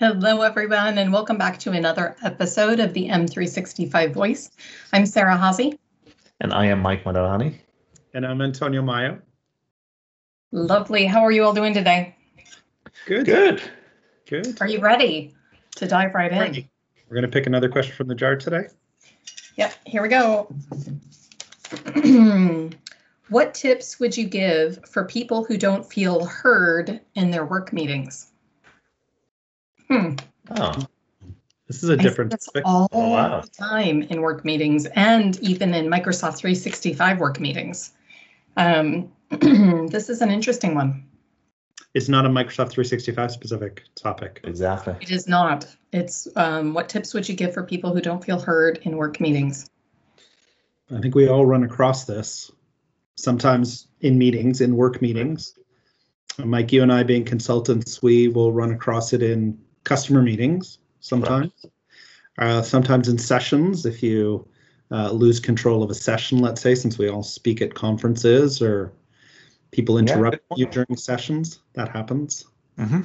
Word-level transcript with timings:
Hello, 0.00 0.40
everyone, 0.40 0.96
and 0.96 1.12
welcome 1.12 1.36
back 1.36 1.58
to 1.58 1.72
another 1.72 2.16
episode 2.24 2.80
of 2.80 2.94
the 2.94 3.08
M365 3.08 4.14
Voice. 4.14 4.50
I'm 4.94 5.04
Sarah 5.04 5.36
Haase. 5.36 5.76
And 6.40 6.54
I 6.54 6.64
am 6.68 6.80
Mike 6.80 7.04
Maadarani. 7.04 7.58
And 8.14 8.24
I'm 8.24 8.40
Antonio 8.40 8.80
Maio. 8.80 9.20
Lovely. 10.52 11.04
How 11.04 11.20
are 11.20 11.30
you 11.30 11.44
all 11.44 11.52
doing 11.52 11.74
today? 11.74 12.16
Good. 13.04 13.26
Good. 13.26 13.62
Good. 14.26 14.58
Are 14.62 14.66
you 14.66 14.80
ready 14.80 15.34
to 15.76 15.86
dive 15.86 16.14
right 16.14 16.32
in? 16.32 16.66
We're 17.10 17.16
going 17.16 17.20
to 17.20 17.28
pick 17.28 17.46
another 17.46 17.68
question 17.68 17.94
from 17.94 18.08
the 18.08 18.14
jar 18.14 18.36
today. 18.36 18.68
Yep, 19.56 19.74
here 19.84 20.00
we 20.00 20.08
go. 20.08 20.50
what 23.28 23.52
tips 23.52 24.00
would 24.00 24.16
you 24.16 24.26
give 24.26 24.82
for 24.86 25.04
people 25.04 25.44
who 25.44 25.58
don't 25.58 25.84
feel 25.84 26.24
heard 26.24 27.02
in 27.16 27.30
their 27.30 27.44
work 27.44 27.74
meetings? 27.74 28.29
Hmm. 29.90 30.14
Oh. 30.56 30.86
This 31.66 31.82
is 31.82 31.88
a 31.88 31.96
different 31.96 32.32
topic. 32.32 32.62
all 32.64 32.88
oh, 32.92 33.10
wow. 33.10 33.40
the 33.40 33.48
time 33.48 34.02
in 34.02 34.20
work 34.22 34.44
meetings 34.44 34.86
and 34.86 35.38
even 35.40 35.72
in 35.74 35.86
Microsoft 35.86 36.36
365 36.36 37.20
work 37.20 37.40
meetings. 37.40 37.92
Um, 38.56 39.12
this 39.30 40.08
is 40.08 40.20
an 40.20 40.30
interesting 40.30 40.74
one. 40.74 41.06
It's 41.94 42.08
not 42.08 42.24
a 42.24 42.28
Microsoft 42.28 42.70
365 42.70 43.32
specific 43.32 43.84
topic. 43.94 44.40
Exactly. 44.44 44.94
It 45.00 45.10
is 45.10 45.26
not. 45.26 45.66
It's 45.92 46.28
um, 46.36 46.72
what 46.72 46.88
tips 46.88 47.14
would 47.14 47.28
you 47.28 47.34
give 47.34 47.52
for 47.52 47.64
people 47.64 47.92
who 47.92 48.00
don't 48.00 48.24
feel 48.24 48.38
heard 48.38 48.78
in 48.82 48.96
work 48.96 49.20
meetings? 49.20 49.70
I 50.94 51.00
think 51.00 51.14
we 51.14 51.28
all 51.28 51.46
run 51.46 51.64
across 51.64 52.04
this 52.04 52.50
sometimes 53.16 53.88
in 54.00 54.18
meetings, 54.18 54.60
in 54.60 54.76
work 54.76 55.02
meetings. 55.02 55.54
Mike, 56.38 56.72
you 56.72 56.82
and 56.82 56.92
I 56.92 57.02
being 57.02 57.24
consultants, 57.24 58.02
we 58.02 58.28
will 58.28 58.52
run 58.52 58.72
across 58.72 59.12
it 59.12 59.22
in 59.22 59.58
customer 59.84 60.22
meetings 60.22 60.78
sometimes. 61.00 61.52
Right. 61.64 61.72
Uh, 62.38 62.62
sometimes 62.62 63.08
in 63.08 63.18
sessions, 63.18 63.84
if 63.84 64.02
you 64.02 64.46
uh, 64.90 65.10
lose 65.10 65.40
control 65.40 65.82
of 65.82 65.90
a 65.90 65.94
session, 65.94 66.38
let's 66.38 66.60
say, 66.60 66.74
since 66.74 66.98
we 66.98 67.08
all 67.08 67.22
speak 67.22 67.60
at 67.60 67.74
conferences 67.74 68.62
or 68.62 68.92
people 69.70 69.98
interrupt 69.98 70.38
yeah, 70.50 70.56
you 70.56 70.66
during 70.66 70.96
sessions, 70.96 71.60
that 71.74 71.88
happens. 71.88 72.46
Mm-hmm. 72.78 73.02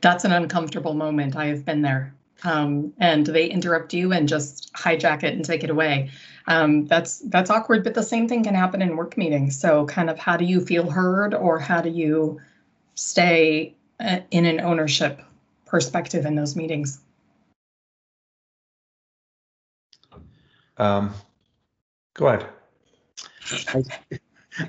That's 0.00 0.24
an 0.24 0.32
uncomfortable 0.32 0.94
moment. 0.94 1.36
I 1.36 1.46
have 1.46 1.64
been 1.64 1.82
there. 1.82 2.14
Um, 2.42 2.92
and 2.98 3.26
they 3.26 3.46
interrupt 3.46 3.92
you 3.92 4.12
and 4.12 4.26
just 4.28 4.72
hijack 4.72 5.24
it 5.24 5.34
and 5.34 5.44
take 5.44 5.62
it 5.62 5.68
away. 5.68 6.10
Um, 6.46 6.86
that's 6.86 7.18
that's 7.18 7.50
awkward, 7.50 7.84
but 7.84 7.92
the 7.94 8.02
same 8.02 8.28
thing 8.28 8.42
can 8.42 8.54
happen 8.54 8.80
in 8.80 8.96
work 8.96 9.18
meetings. 9.18 9.60
So, 9.60 9.84
kind 9.84 10.08
of, 10.08 10.18
how 10.18 10.38
do 10.38 10.46
you 10.46 10.64
feel 10.64 10.90
heard, 10.90 11.34
or 11.34 11.58
how 11.58 11.82
do 11.82 11.90
you 11.90 12.40
stay 12.94 13.74
uh, 14.00 14.20
in 14.30 14.46
an 14.46 14.60
ownership 14.60 15.20
perspective 15.70 16.26
in 16.26 16.34
those 16.34 16.56
meetings? 16.56 17.00
Um, 20.76 21.14
go 22.14 22.26
ahead. 22.26 22.48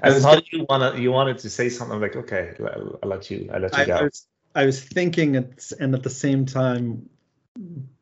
I 0.04 0.20
thought 0.20 0.44
you 0.52 0.66
wanna 0.70 0.98
you 0.98 1.12
wanted 1.12 1.40
to 1.40 1.50
say 1.50 1.70
something 1.70 2.00
like, 2.00 2.16
okay, 2.16 2.54
I'll 2.60 3.10
let 3.10 3.32
you 3.32 3.50
I 3.52 3.58
let 3.58 3.78
you 3.78 3.86
go. 3.86 3.96
I 3.96 4.04
was, 4.04 4.28
I 4.54 4.66
was 4.66 4.84
thinking 4.84 5.36
and 5.38 5.96
at 5.96 6.04
the 6.04 6.10
same 6.10 6.46
time 6.46 7.10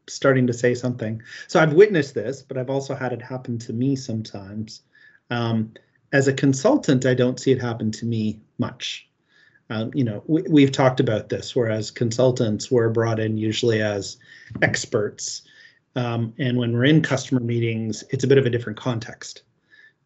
starting 0.08 0.48
to 0.48 0.54
say 0.54 0.76
something. 0.76 1.22
So 1.48 1.60
I've 1.60 1.74
witnessed 1.74 2.16
this, 2.16 2.42
but 2.42 2.58
I've 2.58 2.70
also 2.70 2.96
had 2.96 3.14
it 3.14 3.22
happen 3.22 3.58
to 3.60 3.74
me 3.74 3.96
sometimes. 3.96 4.82
Um, 5.30 5.74
as 6.12 6.28
a 6.28 6.34
consultant, 6.34 7.06
I 7.06 7.14
don't 7.14 7.40
see 7.40 7.52
it 7.52 7.62
happen 7.62 7.92
to 7.92 8.06
me 8.06 8.42
much. 8.58 9.09
Um, 9.70 9.92
you 9.94 10.04
know, 10.04 10.24
we, 10.26 10.64
have 10.64 10.72
talked 10.72 11.00
about 11.00 11.30
this, 11.30 11.56
whereas 11.56 11.92
consultants 11.92 12.72
were 12.72 12.90
brought 12.90 13.20
in 13.20 13.38
usually 13.38 13.82
as 13.82 14.18
experts. 14.64 15.44
Um, 15.96 16.34
and 16.40 16.58
when 16.58 16.74
we're 16.74 16.86
in 16.86 17.02
customer 17.02 17.40
meetings, 17.40 18.04
it's 18.10 18.24
a 18.24 18.28
bit 18.28 18.40
of 18.40 18.48
a 18.48 18.50
different 18.50 18.80
context. 18.80 19.44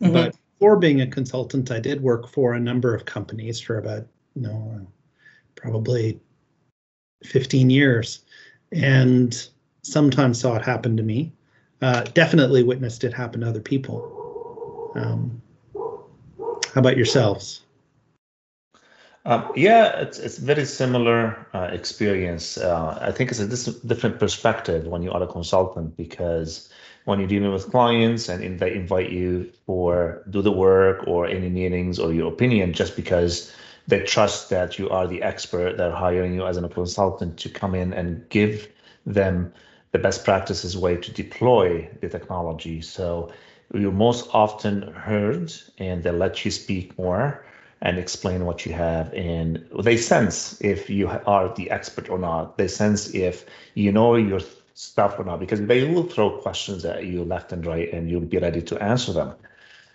Mm-hmm. 0.02 0.14
But 0.14 0.36
before 0.59 0.78
being 0.78 1.00
a 1.02 1.08
consultant, 1.08 1.72
I 1.72 1.79
did 1.79 2.01
work 2.01 2.28
for 2.28 2.53
a 2.53 2.59
number 2.59 2.94
of 2.94 3.06
companies 3.06 3.59
for 3.62 3.78
about, 3.78 4.06
you 4.35 4.41
know, 4.41 4.85
probably 5.56 6.19
15 7.24 7.69
years. 7.69 8.24
And 8.74 9.47
sometimes 9.81 10.41
saw 10.41 10.56
it 10.56 10.63
happen 10.63 10.97
to 10.97 11.03
me. 11.03 11.31
Uh, 11.81 12.03
definitely 12.13 12.63
witnessed 12.63 13.03
it 13.03 13.13
happen 13.13 13.41
to 13.41 13.47
other 13.47 13.62
people. 13.62 14.91
Um, 14.95 15.41
how 16.74 16.80
about 16.80 16.97
yourselves? 16.97 17.62
Um, 19.25 19.53
yeah, 19.56 20.01
it's 20.01 20.19
it's 20.19 20.38
very 20.38 20.66
similar 20.66 21.47
uh, 21.53 21.69
experience. 21.72 22.57
Uh, 22.57 22.97
I 23.01 23.11
think 23.11 23.31
it's 23.31 23.39
a 23.39 23.47
dis- 23.47 23.79
different 23.85 24.19
perspective 24.19 24.85
when 24.85 25.01
you 25.01 25.11
are 25.11 25.23
a 25.23 25.28
consultant 25.28 25.95
because 25.95 26.69
when 27.06 27.19
you're 27.19 27.29
dealing 27.29 27.53
with 27.53 27.72
clients 27.72 28.28
and 28.28 28.59
they 28.59 28.75
invite 28.75 29.12
you 29.12 29.50
for 29.66 30.23
do 30.29 30.41
the 30.41 30.51
work 30.51 31.07
or 31.07 31.25
any 31.25 31.50
meetings 31.50 32.00
or 32.00 32.12
your 32.13 32.31
opinion 32.33 32.73
just 32.73 32.97
because 32.97 33.53
they 33.88 34.01
trust 34.01 34.50
that 34.50 34.78
you 34.78 34.89
are 34.89 35.07
the 35.07 35.22
expert, 35.23 35.78
they're 35.78 35.91
hiring 35.91 36.33
you 36.33 36.45
as 36.45 36.57
a 36.57 36.67
consultant 36.67 37.38
to 37.38 37.50
come 37.50 37.75
in 37.75 37.94
and 37.94 38.28
give 38.29 38.67
them 39.06 39.53
the 39.94 40.00
best 40.00 40.25
practices 40.25 40.78
way 40.78 40.97
to 40.97 41.12
deploy 41.12 41.89
the 42.01 42.09
technology. 42.09 42.81
So 42.81 43.31
you're 43.73 43.91
most 43.91 44.29
often 44.33 44.81
heard 44.94 45.53
and 45.78 46.03
they 46.03 46.12
let 46.12 46.44
you 46.44 46.51
speak 46.51 46.97
more 46.97 47.45
and 47.83 47.99
explain 47.99 48.45
what 48.45 48.66
you 48.66 48.73
have. 48.73 49.13
And 49.13 49.63
they 49.83 49.97
sense 49.97 50.59
if 50.61 50.89
you 50.89 51.09
are 51.09 51.53
the 51.53 51.69
expert 51.69 52.09
or 52.09 52.17
not. 52.17 52.57
They 52.57 52.69
sense 52.69 53.13
if 53.13 53.45
you 53.75 53.91
know 53.91 54.16
your 54.16 54.39
stuff 54.73 55.19
or 55.19 55.25
not, 55.25 55.39
because 55.41 55.61
they 55.61 55.83
will 55.83 56.03
throw 56.03 56.29
questions 56.39 56.85
at 56.85 57.05
you 57.05 57.25
left 57.25 57.51
and 57.51 57.66
right 57.66 57.91
and 57.94 58.09
you'll 58.09 58.21
be 58.21 58.38
ready 58.38 58.61
to 58.61 58.81
answer 58.81 59.11
them. 59.11 59.35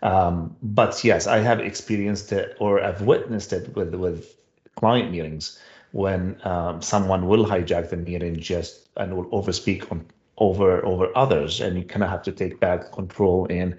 Um, 0.02 0.54
but 0.62 1.02
yes, 1.02 1.26
I 1.26 1.38
have 1.38 1.60
experienced 1.60 2.30
it 2.30 2.56
or 2.60 2.84
I've 2.84 3.02
witnessed 3.02 3.54
it 3.54 3.74
with, 3.74 3.94
with 3.94 4.36
client 4.76 5.10
meetings 5.10 5.58
when 5.92 6.38
um, 6.44 6.82
someone 6.82 7.26
will 7.26 7.46
hijack 7.46 7.88
the 7.88 7.96
meeting 7.96 8.38
just 8.38 8.90
and 8.98 9.16
will 9.16 9.26
overspeak 9.30 9.90
on 9.90 10.04
over 10.36 10.84
over 10.84 11.10
others 11.16 11.60
and 11.60 11.76
you 11.76 11.82
kind 11.82 12.04
of 12.04 12.10
have 12.10 12.22
to 12.22 12.30
take 12.30 12.60
back 12.60 12.92
control 12.92 13.48
and 13.50 13.76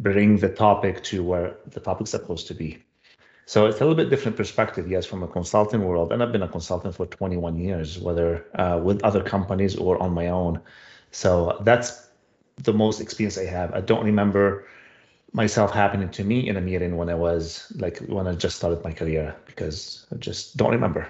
bring 0.00 0.38
the 0.38 0.48
topic 0.48 1.02
to 1.02 1.22
where 1.22 1.54
the 1.66 1.80
topic's 1.80 2.10
supposed 2.10 2.46
to 2.46 2.54
be 2.54 2.82
so 3.48 3.64
it's 3.64 3.78
a 3.78 3.80
little 3.80 3.94
bit 3.94 4.10
different 4.10 4.36
perspective 4.36 4.90
yes 4.90 5.06
from 5.06 5.22
a 5.22 5.26
consulting 5.26 5.82
world. 5.82 6.12
And 6.12 6.22
i've 6.22 6.32
been 6.32 6.42
a 6.42 6.48
consultant 6.48 6.94
for 6.94 7.06
21 7.06 7.56
years 7.56 7.98
whether 7.98 8.44
uh, 8.56 8.78
with 8.82 9.02
other 9.02 9.22
companies 9.22 9.74
or 9.74 10.00
on 10.02 10.12
my 10.12 10.28
own. 10.28 10.60
So 11.12 11.56
that's 11.62 12.08
the 12.56 12.74
most 12.74 13.00
experience 13.00 13.38
i 13.38 13.46
have. 13.46 13.72
I 13.72 13.80
don't 13.80 14.04
remember 14.04 14.66
myself 15.32 15.72
happening 15.72 16.10
to 16.10 16.24
me 16.24 16.46
in 16.46 16.58
a 16.58 16.60
meeting 16.60 16.98
when 16.98 17.08
i 17.08 17.14
was 17.14 17.72
like 17.76 17.96
when 18.16 18.26
i 18.26 18.34
just 18.34 18.56
started 18.56 18.84
my 18.84 18.92
career 18.92 19.34
because 19.46 20.06
i 20.12 20.16
just 20.16 20.58
don't 20.58 20.72
remember. 20.78 21.08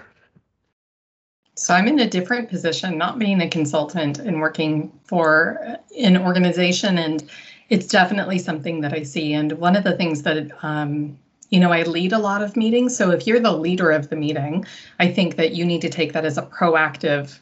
So 1.56 1.74
I'm 1.74 1.88
in 1.88 1.98
a 1.98 2.08
different 2.08 2.48
position, 2.48 2.96
not 2.96 3.18
being 3.18 3.40
a 3.40 3.48
consultant 3.50 4.20
and 4.20 4.40
working 4.40 4.92
for 5.02 5.58
an 5.98 6.16
organization, 6.16 6.98
and 6.98 7.28
it's 7.68 7.88
definitely 7.88 8.38
something 8.38 8.80
that 8.82 8.92
I 8.92 9.02
see. 9.02 9.32
And 9.32 9.50
one 9.54 9.74
of 9.74 9.82
the 9.82 9.96
things 9.96 10.22
that 10.22 10.52
um, 10.62 11.18
you 11.50 11.60
know, 11.60 11.72
I 11.72 11.82
lead 11.82 12.12
a 12.12 12.18
lot 12.18 12.42
of 12.42 12.56
meetings. 12.56 12.96
So 12.96 13.10
if 13.10 13.26
you're 13.26 13.40
the 13.40 13.56
leader 13.56 13.90
of 13.90 14.10
the 14.10 14.16
meeting, 14.16 14.66
I 14.98 15.10
think 15.10 15.36
that 15.36 15.52
you 15.52 15.64
need 15.64 15.80
to 15.82 15.88
take 15.88 16.12
that 16.12 16.24
as 16.24 16.38
a 16.38 16.42
proactive 16.42 17.38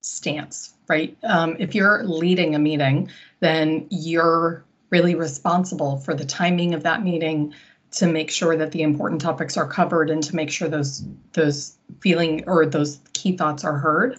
stance, 0.00 0.74
right? 0.88 1.16
Um, 1.22 1.56
if 1.58 1.74
you're 1.74 2.04
leading 2.04 2.54
a 2.54 2.58
meeting, 2.58 3.10
then 3.40 3.86
you're 3.90 4.64
really 4.90 5.14
responsible 5.14 5.98
for 5.98 6.14
the 6.14 6.24
timing 6.24 6.74
of 6.74 6.82
that 6.84 7.02
meeting, 7.02 7.54
to 7.92 8.06
make 8.06 8.30
sure 8.30 8.56
that 8.56 8.72
the 8.72 8.82
important 8.82 9.20
topics 9.20 9.56
are 9.56 9.66
covered 9.66 10.10
and 10.10 10.22
to 10.22 10.36
make 10.36 10.50
sure 10.50 10.68
those 10.68 11.04
those 11.32 11.76
feeling 12.00 12.44
or 12.46 12.66
those 12.66 13.00
key 13.12 13.36
thoughts 13.36 13.64
are 13.64 13.78
heard. 13.78 14.18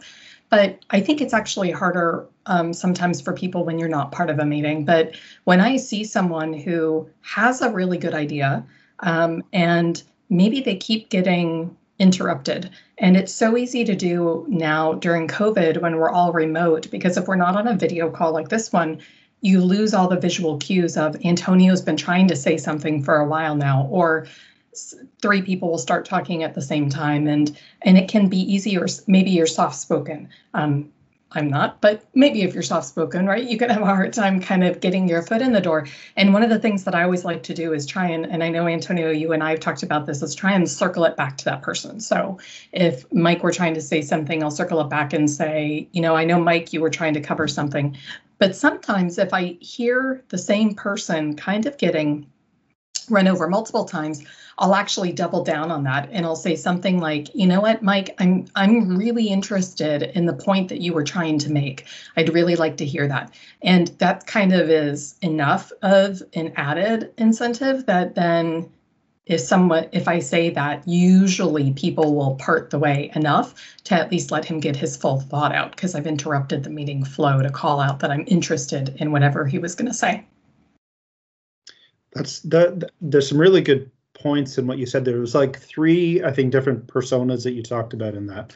But 0.49 0.79
I 0.89 1.01
think 1.01 1.19
it's 1.19 1.33
actually 1.33 1.71
harder 1.71 2.25
um, 2.45 2.73
sometimes 2.73 3.19
for 3.19 3.33
people 3.33 3.65
when 3.65 3.77
you're 3.77 3.89
not 3.89 4.13
part 4.13 4.30
of 4.30 4.39
a 4.39 4.45
meeting. 4.45 4.85
But 4.85 5.15
when 5.44 5.59
I 5.59 5.75
see 5.75 6.06
someone 6.06 6.53
who 6.53 7.09
has 7.21 7.62
a 7.62 7.69
really 7.69 7.97
good 7.97 8.13
idea 8.13 8.65
um, 8.99 9.44
and 9.53 10.03
maybe 10.29 10.61
they 10.61 10.75
keep 10.75 11.09
getting 11.09 11.75
interrupted. 11.99 12.69
And 12.99 13.17
it's 13.17 13.33
so 13.33 13.57
easy 13.57 13.83
to 13.83 13.95
do 13.95 14.45
now 14.47 14.94
during 14.94 15.27
COVID 15.27 15.81
when 15.81 15.95
we're 15.95 16.11
all 16.11 16.31
remote, 16.31 16.89
because 16.91 17.17
if 17.17 17.27
we're 17.27 17.35
not 17.35 17.55
on 17.55 17.67
a 17.67 17.75
video 17.75 18.09
call 18.09 18.31
like 18.31 18.49
this 18.49 18.71
one, 18.71 18.99
you 19.41 19.61
lose 19.61 19.94
all 19.94 20.07
the 20.07 20.19
visual 20.19 20.57
cues 20.57 20.97
of 20.97 21.15
Antonio's 21.23 21.81
been 21.81 21.97
trying 21.97 22.27
to 22.27 22.35
say 22.35 22.57
something 22.57 23.03
for 23.03 23.17
a 23.17 23.27
while 23.27 23.55
now, 23.55 23.88
or 23.91 24.27
three 25.21 25.41
people 25.41 25.69
will 25.69 25.77
start 25.77 26.05
talking 26.05 26.44
at 26.44 26.53
the 26.53 26.61
same 26.61 26.89
time, 26.89 27.27
and 27.27 27.57
and 27.83 27.97
it 27.97 28.09
can 28.09 28.29
be 28.29 28.39
easy, 28.39 28.77
or 28.77 28.88
maybe 29.07 29.29
you're 29.29 29.47
soft 29.47 29.75
spoken. 29.75 30.29
Um, 30.53 30.91
I'm 31.33 31.50
not, 31.50 31.81
but 31.81 32.06
maybe 32.15 32.44
if 32.44 32.53
you're 32.53 32.63
soft 32.63 32.88
spoken, 32.88 33.25
right, 33.25 33.44
you 33.44 33.57
can 33.57 33.69
have 33.69 33.81
a 33.81 33.85
hard 33.85 34.13
time 34.13 34.39
kind 34.39 34.63
of 34.63 34.79
getting 34.79 35.09
your 35.09 35.21
foot 35.21 35.41
in 35.41 35.51
the 35.51 35.59
door. 35.59 35.85
And 36.15 36.33
one 36.33 36.41
of 36.41 36.50
the 36.50 36.59
things 36.59 36.85
that 36.85 36.95
I 36.95 37.03
always 37.03 37.25
like 37.25 37.44
to 37.44 37.53
do 37.53 37.74
is 37.74 37.85
try 37.85 38.07
and, 38.07 38.25
and 38.25 38.41
I 38.41 38.50
know 38.50 38.65
Antonio, 38.65 39.12
you 39.12 39.33
and 39.33 39.44
I 39.44 39.50
have 39.51 39.59
talked 39.59 39.83
about 39.83 40.06
this, 40.06 40.21
is 40.21 40.33
try 40.33 40.53
and 40.53 40.69
circle 40.69 41.03
it 41.03 41.18
back 41.18 41.38
to 41.39 41.45
that 41.45 41.62
person. 41.62 42.00
So 42.00 42.39
if 42.71 43.12
Mike 43.12 43.44
were 43.44 43.51
trying 43.51 43.74
to 43.74 43.81
say 43.81 44.01
something, 44.01 44.41
I'll 44.41 44.51
circle 44.51 44.79
it 44.79 44.89
back 44.89 45.12
and 45.12 45.29
say, 45.29 45.89
you 45.91 46.01
know, 46.01 46.15
I 46.15 46.24
know 46.24 46.39
Mike, 46.39 46.71
you 46.71 46.79
were 46.79 46.89
trying 46.89 47.13
to 47.15 47.21
cover 47.21 47.47
something. 47.47 47.97
But 48.39 48.56
sometimes 48.56 49.18
if 49.18 49.33
I 49.33 49.57
hear 49.59 50.23
the 50.30 50.38
same 50.38 50.75
person 50.75 51.35
kind 51.35 51.65
of 51.65 51.77
getting 51.77 52.27
run 53.09 53.27
over 53.27 53.48
multiple 53.48 53.86
times, 53.86 54.24
I'll 54.59 54.74
actually 54.75 55.12
double 55.12 55.44
down 55.44 55.69
on 55.69 55.83
that 55.83 56.09
and 56.12 56.25
I'll 56.25 56.36
say 56.36 56.56
something 56.56 57.00
like, 57.00 57.33
you 57.36 57.45
know 57.45 57.62
what, 57.62 57.83
Mike, 57.83 58.15
I'm 58.19 58.45
I'm 58.56 58.98
really 58.98 59.27
interested 59.27 60.04
in 60.04 60.25
the 60.25 60.33
point 60.33 60.69
that 60.69 60.81
you 60.81 60.94
were 60.94 61.04
trying 61.04 61.38
to 61.39 61.51
make. 61.51 61.86
I'd 62.15 62.33
really 62.33 62.56
like 62.56 62.77
to 62.77 62.86
hear 62.86 63.07
that. 63.07 63.33
And 63.62 63.89
that 64.00 64.25
kind 64.25 64.54
of 64.54 64.69
is 64.69 65.15
enough 65.21 65.71
of 65.83 66.24
an 66.33 66.54
added 66.56 67.13
incentive 67.18 67.86
that 67.86 68.15
then 68.15 68.69
if 69.27 69.42
someone 69.42 69.88
if 69.92 70.07
I 70.07 70.19
say 70.19 70.50
that, 70.51 70.88
usually 70.88 71.71
people 71.74 72.15
will 72.15 72.36
part 72.36 72.69
the 72.69 72.80
way 72.80 73.12
enough 73.13 73.54
to 73.83 73.95
at 73.95 74.12
least 74.12 74.31
let 74.31 74.45
him 74.45 74.59
get 74.59 74.75
his 74.75 74.98
full 74.98 75.19
thought 75.19 75.54
out 75.54 75.71
because 75.71 75.94
I've 75.95 76.07
interrupted 76.07 76.63
the 76.63 76.69
meeting 76.69 77.04
flow 77.04 77.42
to 77.42 77.50
call 77.51 77.80
out 77.80 78.00
that 78.00 78.12
I'm 78.12 78.24
interested 78.27 78.95
in 78.98 79.12
whatever 79.12 79.45
he 79.45 79.59
was 79.59 79.75
going 79.75 79.88
to 79.89 79.94
say. 79.94 80.25
That's 82.13 82.39
the, 82.39 82.89
there's 83.01 83.30
some 83.30 83.38
really 83.38 83.62
good 83.62 83.92
points 84.13 84.57
in 84.57 84.68
what 84.68 84.77
you 84.77 84.86
said. 84.86 85.06
There 85.06 85.19
was 85.19 85.36
like 85.36 85.59
three, 85.59 86.24
I 86.24 86.31
think, 86.31 86.51
different 86.51 86.88
personas 86.88 87.44
that 87.44 87.51
you 87.51 87.63
talked 87.63 87.94
about 87.94 88.15
in 88.15 88.27
that. 88.27 88.54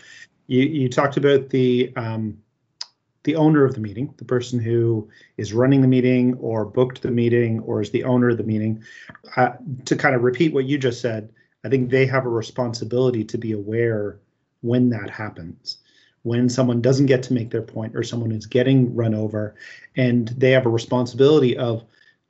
You 0.48 0.63
you 0.63 0.89
talked 0.89 1.18
about 1.18 1.50
the 1.50 1.94
um, 1.95 2.38
the 3.24 3.36
owner 3.36 3.63
of 3.63 3.75
the 3.75 3.80
meeting, 3.80 4.13
the 4.18 4.25
person 4.25 4.59
who 4.59 5.07
is 5.38 5.53
running 5.53 5.81
the 5.81 5.88
meeting 5.88 6.33
or 6.36 6.65
booked 6.65 7.03
the 7.03 7.12
meeting 7.12 7.59
or 7.62 7.81
is 7.81 7.92
the 7.92 8.03
owner 8.03 8.30
of 8.30 8.38
the 8.38 8.44
meeting. 8.44 8.83
Uh, 9.38 9.51
to 9.86 9.95
kind 9.95 10.15
of 10.15 10.24
repeat 10.24 10.53
what 10.53 10.65
you 10.65 10.77
just 10.77 11.01
said, 11.01 11.30
I 11.63 11.69
think 11.69 11.89
they 11.89 12.06
have 12.07 12.25
a 12.25 12.30
responsibility 12.30 13.24
to 13.25 13.38
be 13.38 13.51
aware 13.51 14.19
when 14.62 14.89
that 14.89 15.09
happens 15.09 15.77
when 16.24 16.48
someone 16.50 16.81
doesn't 16.81 17.07
get 17.07 17.24
to 17.24 17.33
make 17.33 17.50
their 17.50 17.62
point 17.62 17.95
or 17.95 18.03
someone 18.03 18.31
is 18.31 18.45
getting 18.45 18.94
run 18.95 19.15
over 19.15 19.56
and 19.95 20.30
they 20.38 20.51
have 20.51 20.65
a 20.65 20.69
responsibility 20.69 21.57
of 21.57 21.83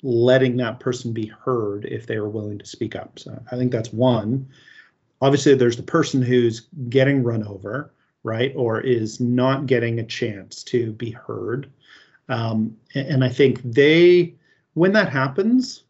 letting 0.03 0.57
that 0.57 0.79
person 0.79 1.13
be 1.13 1.27
heard 1.27 1.85
if 1.85 2.07
they 2.07 2.15
are 2.15 2.29
willing 2.29 2.57
to 2.57 2.65
speak 2.65 2.95
up. 2.95 3.19
So 3.19 3.41
I 3.51 3.55
think 3.55 3.71
that's 3.71 3.93
one. 3.93 4.47
Obviously, 5.21 5.53
there's 5.53 5.77
the 5.77 5.83
person 5.83 6.21
who's 6.21 6.61
getting 6.89 7.23
run 7.23 7.45
over, 7.45 7.93
right, 8.23 8.53
or 8.55 8.81
is 8.81 9.19
not 9.19 9.67
getting 9.67 9.99
a 9.99 10.03
chance 10.03 10.63
to 10.63 10.91
be 10.93 11.11
heard. 11.11 11.69
Um, 12.29 12.75
and 12.95 13.23
I 13.23 13.29
think 13.29 13.61
they, 13.63 14.33
when 14.73 14.93
that 14.93 15.09
happens, 15.09 15.83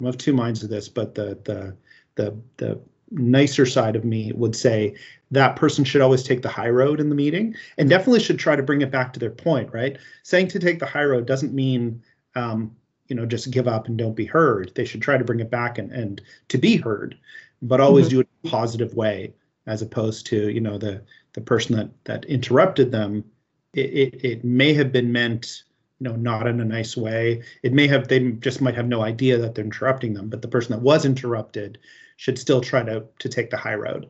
I'm 0.00 0.06
of 0.06 0.16
two 0.18 0.32
minds 0.32 0.62
of 0.62 0.70
this, 0.70 0.88
but 0.88 1.14
the 1.14 1.38
the 1.44 1.76
the 2.14 2.36
the 2.56 2.80
nicer 3.10 3.66
side 3.66 3.94
of 3.94 4.04
me 4.04 4.32
would 4.32 4.56
say 4.56 4.94
that 5.30 5.56
person 5.56 5.84
should 5.84 6.00
always 6.00 6.22
take 6.22 6.42
the 6.42 6.48
high 6.48 6.68
road 6.68 6.98
in 6.98 7.08
the 7.08 7.14
meeting 7.14 7.54
and 7.78 7.88
definitely 7.88 8.20
should 8.20 8.38
try 8.38 8.56
to 8.56 8.62
bring 8.62 8.80
it 8.82 8.90
back 8.90 9.12
to 9.12 9.20
their 9.20 9.30
point, 9.30 9.72
right? 9.72 9.98
Saying 10.22 10.48
to 10.48 10.58
take 10.58 10.78
the 10.78 10.86
high 10.86 11.04
road 11.04 11.26
doesn't 11.26 11.52
mean 11.52 12.02
um, 12.34 12.74
you 13.12 13.16
know 13.16 13.26
just 13.26 13.50
give 13.50 13.68
up 13.68 13.88
and 13.88 13.98
don't 13.98 14.16
be 14.16 14.24
heard. 14.24 14.72
They 14.74 14.86
should 14.86 15.02
try 15.02 15.18
to 15.18 15.24
bring 15.24 15.40
it 15.40 15.50
back 15.50 15.76
and, 15.76 15.92
and 15.92 16.22
to 16.48 16.56
be 16.56 16.78
heard 16.78 17.14
but 17.60 17.78
always 17.78 18.06
mm-hmm. 18.06 18.16
do 18.16 18.20
it 18.20 18.28
in 18.42 18.48
a 18.48 18.50
positive 18.50 18.94
way 18.94 19.34
as 19.66 19.82
opposed 19.82 20.26
to 20.26 20.48
you 20.48 20.62
know 20.62 20.78
the 20.78 21.02
the 21.34 21.42
person 21.42 21.76
that 21.76 21.90
that 22.04 22.24
interrupted 22.24 22.90
them. 22.90 23.22
It, 23.74 23.90
it, 23.90 24.24
it 24.24 24.44
may 24.44 24.72
have 24.72 24.92
been 24.92 25.12
meant 25.12 25.64
you 26.00 26.08
know 26.08 26.16
not 26.16 26.46
in 26.46 26.58
a 26.60 26.64
nice 26.64 26.96
way. 26.96 27.42
It 27.62 27.74
may 27.74 27.86
have 27.86 28.08
they 28.08 28.32
just 28.32 28.62
might 28.62 28.74
have 28.74 28.88
no 28.88 29.02
idea 29.02 29.36
that 29.36 29.54
they're 29.54 29.64
interrupting 29.64 30.14
them 30.14 30.30
but 30.30 30.40
the 30.40 30.48
person 30.48 30.72
that 30.72 30.80
was 30.80 31.04
interrupted 31.04 31.76
should 32.16 32.38
still 32.38 32.62
try 32.62 32.82
to 32.82 33.04
to 33.18 33.28
take 33.28 33.50
the 33.50 33.58
high 33.58 33.76
road. 33.76 34.08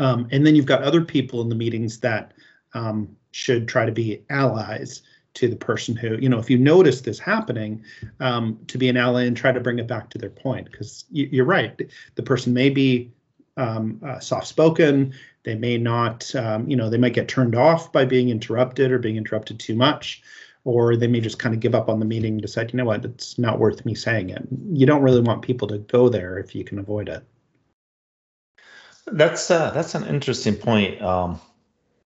Um, 0.00 0.26
and 0.32 0.44
then 0.44 0.56
you've 0.56 0.66
got 0.66 0.82
other 0.82 1.04
people 1.04 1.42
in 1.42 1.48
the 1.48 1.54
meetings 1.54 2.00
that 2.00 2.32
um, 2.74 3.16
should 3.30 3.68
try 3.68 3.86
to 3.86 3.92
be 3.92 4.24
allies 4.30 5.02
to 5.38 5.48
the 5.48 5.56
person 5.56 5.94
who, 5.94 6.16
you 6.18 6.28
know, 6.28 6.40
if 6.40 6.50
you 6.50 6.58
notice 6.58 7.02
this 7.02 7.20
happening, 7.20 7.84
um, 8.18 8.58
to 8.66 8.76
be 8.76 8.88
an 8.88 8.96
ally 8.96 9.22
and 9.22 9.36
try 9.36 9.52
to 9.52 9.60
bring 9.60 9.78
it 9.78 9.86
back 9.86 10.10
to 10.10 10.18
their 10.18 10.30
point. 10.30 10.68
Because 10.68 11.04
you, 11.12 11.42
are 11.42 11.46
right, 11.46 11.80
the 12.16 12.22
person 12.22 12.52
may 12.52 12.70
be 12.70 13.12
um, 13.56 14.00
uh, 14.04 14.18
soft-spoken. 14.18 15.14
They 15.44 15.54
may 15.54 15.78
not, 15.78 16.34
um, 16.34 16.68
you 16.68 16.76
know, 16.76 16.90
they 16.90 16.98
might 16.98 17.14
get 17.14 17.28
turned 17.28 17.54
off 17.54 17.92
by 17.92 18.04
being 18.04 18.30
interrupted 18.30 18.90
or 18.90 18.98
being 18.98 19.16
interrupted 19.16 19.60
too 19.60 19.76
much, 19.76 20.22
or 20.64 20.96
they 20.96 21.06
may 21.06 21.20
just 21.20 21.38
kind 21.38 21.54
of 21.54 21.60
give 21.60 21.74
up 21.74 21.88
on 21.88 22.00
the 22.00 22.04
meeting 22.04 22.32
and 22.32 22.42
decide, 22.42 22.72
you 22.72 22.76
know 22.76 22.84
what, 22.84 23.04
it's 23.04 23.38
not 23.38 23.60
worth 23.60 23.86
me 23.86 23.94
saying 23.94 24.30
it. 24.30 24.42
You 24.72 24.86
don't 24.86 25.02
really 25.02 25.22
want 25.22 25.42
people 25.42 25.68
to 25.68 25.78
go 25.78 26.08
there 26.08 26.36
if 26.38 26.52
you 26.56 26.64
can 26.64 26.80
avoid 26.80 27.08
it. 27.08 27.22
That's 29.06 29.50
uh, 29.50 29.70
that's 29.70 29.94
an 29.94 30.04
interesting 30.04 30.56
point. 30.56 31.00
Um, 31.00 31.40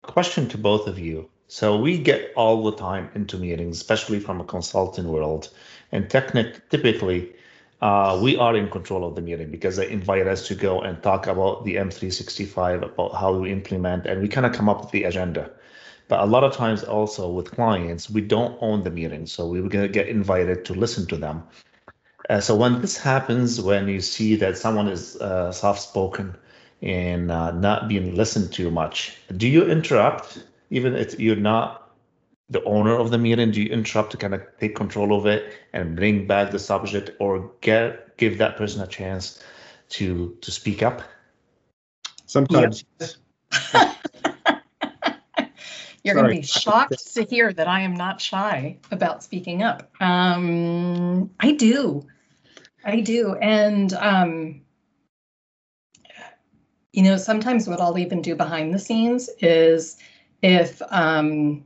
question 0.01 0.49
to 0.49 0.57
both 0.57 0.87
of 0.87 0.99
you. 0.99 1.30
So 1.51 1.75
we 1.75 1.98
get 1.98 2.31
all 2.38 2.63
the 2.63 2.71
time 2.71 3.09
into 3.13 3.38
meetings, 3.38 3.75
especially 3.75 4.21
from 4.21 4.39
a 4.39 4.45
consulting 4.45 5.09
world, 5.09 5.50
and 5.92 6.09
technic 6.09 6.69
typically 6.69 7.33
uh, 7.81 8.18
we 8.24 8.38
are 8.38 8.56
in 8.56 8.69
control 8.69 9.03
of 9.06 9.15
the 9.15 9.21
meeting 9.21 9.51
because 9.51 9.75
they 9.75 9.89
invite 9.92 10.27
us 10.27 10.48
to 10.48 10.56
go 10.56 10.80
and 10.80 11.03
talk 11.03 11.27
about 11.27 11.65
the 11.65 11.75
M365, 11.75 12.83
about 12.83 13.15
how 13.15 13.33
we 13.33 13.51
implement, 13.51 14.06
and 14.06 14.21
we 14.21 14.30
kind 14.30 14.45
of 14.45 14.53
come 14.53 14.69
up 14.69 14.80
with 14.80 14.92
the 14.92 15.03
agenda. 15.03 15.51
But 16.07 16.21
a 16.21 16.25
lot 16.25 16.45
of 16.45 16.56
times 16.56 16.86
also 16.86 17.30
with 17.30 17.51
clients, 17.51 18.09
we 18.09 18.21
don't 18.21 18.57
own 18.62 18.83
the 18.83 18.89
meeting, 18.89 19.25
so 19.25 19.45
we're 19.45 19.68
going 19.68 19.86
to 19.86 19.92
get 19.92 20.07
invited 20.07 20.63
to 20.63 20.74
listen 20.74 21.06
to 21.07 21.18
them. 21.18 21.44
Uh, 22.30 22.39
so 22.39 22.56
when 22.56 22.80
this 22.80 22.95
happens, 22.95 23.59
when 23.59 23.89
you 23.89 24.00
see 24.00 24.38
that 24.38 24.57
someone 24.57 24.88
is 24.88 25.18
uh, 25.18 25.51
soft-spoken 25.51 26.33
and 26.81 27.30
uh, 27.30 27.51
not 27.51 27.89
being 27.89 28.15
listened 28.15 28.53
to 28.53 28.71
much, 28.71 29.18
do 29.36 29.50
you 29.50 29.69
interrupt 29.69 30.45
even 30.71 30.95
if 30.95 31.19
you're 31.19 31.35
not 31.35 31.91
the 32.50 32.63
owner 32.63 32.97
of 32.97 33.12
the 33.12 33.18
meeting, 33.18 33.51
do 33.51 33.62
you 33.62 33.69
interrupt 33.69 34.12
to 34.12 34.18
kind 34.18 34.33
of 34.33 34.41
take 34.59 34.75
control 34.75 35.15
of 35.18 35.25
it 35.27 35.53
and 35.73 35.95
bring 35.95 36.25
back 36.25 36.51
the 36.51 36.59
subject 36.59 37.12
or 37.19 37.51
get 37.62 38.18
give 38.18 38.39
that 38.39 38.57
person 38.57 38.81
a 38.81 38.88
chance 38.88 39.44
to 39.89 40.35
to 40.41 40.50
speak 40.50 40.81
up? 40.81 41.03
Sometimes. 42.25 42.83
You're 46.03 46.15
going 46.15 46.33
to 46.33 46.41
be 46.41 46.41
shocked 46.41 47.13
to 47.13 47.24
hear 47.24 47.53
that 47.53 47.67
I 47.67 47.81
am 47.81 47.94
not 47.94 48.19
shy 48.19 48.77
about 48.89 49.24
speaking 49.24 49.62
up. 49.62 49.91
Um, 50.01 51.29
I 51.39 51.51
do. 51.51 52.07
I 52.83 53.01
do. 53.01 53.35
And, 53.35 53.94
um, 53.94 54.62
you 56.91 57.03
know, 57.03 57.17
sometimes 57.17 57.67
what 57.67 57.79
I'll 57.79 58.00
even 58.00 58.24
do 58.24 58.35
behind 58.35 58.74
the 58.74 58.79
scenes 58.79 59.29
is 59.41 59.97
if 60.41 60.81
um, 60.89 61.63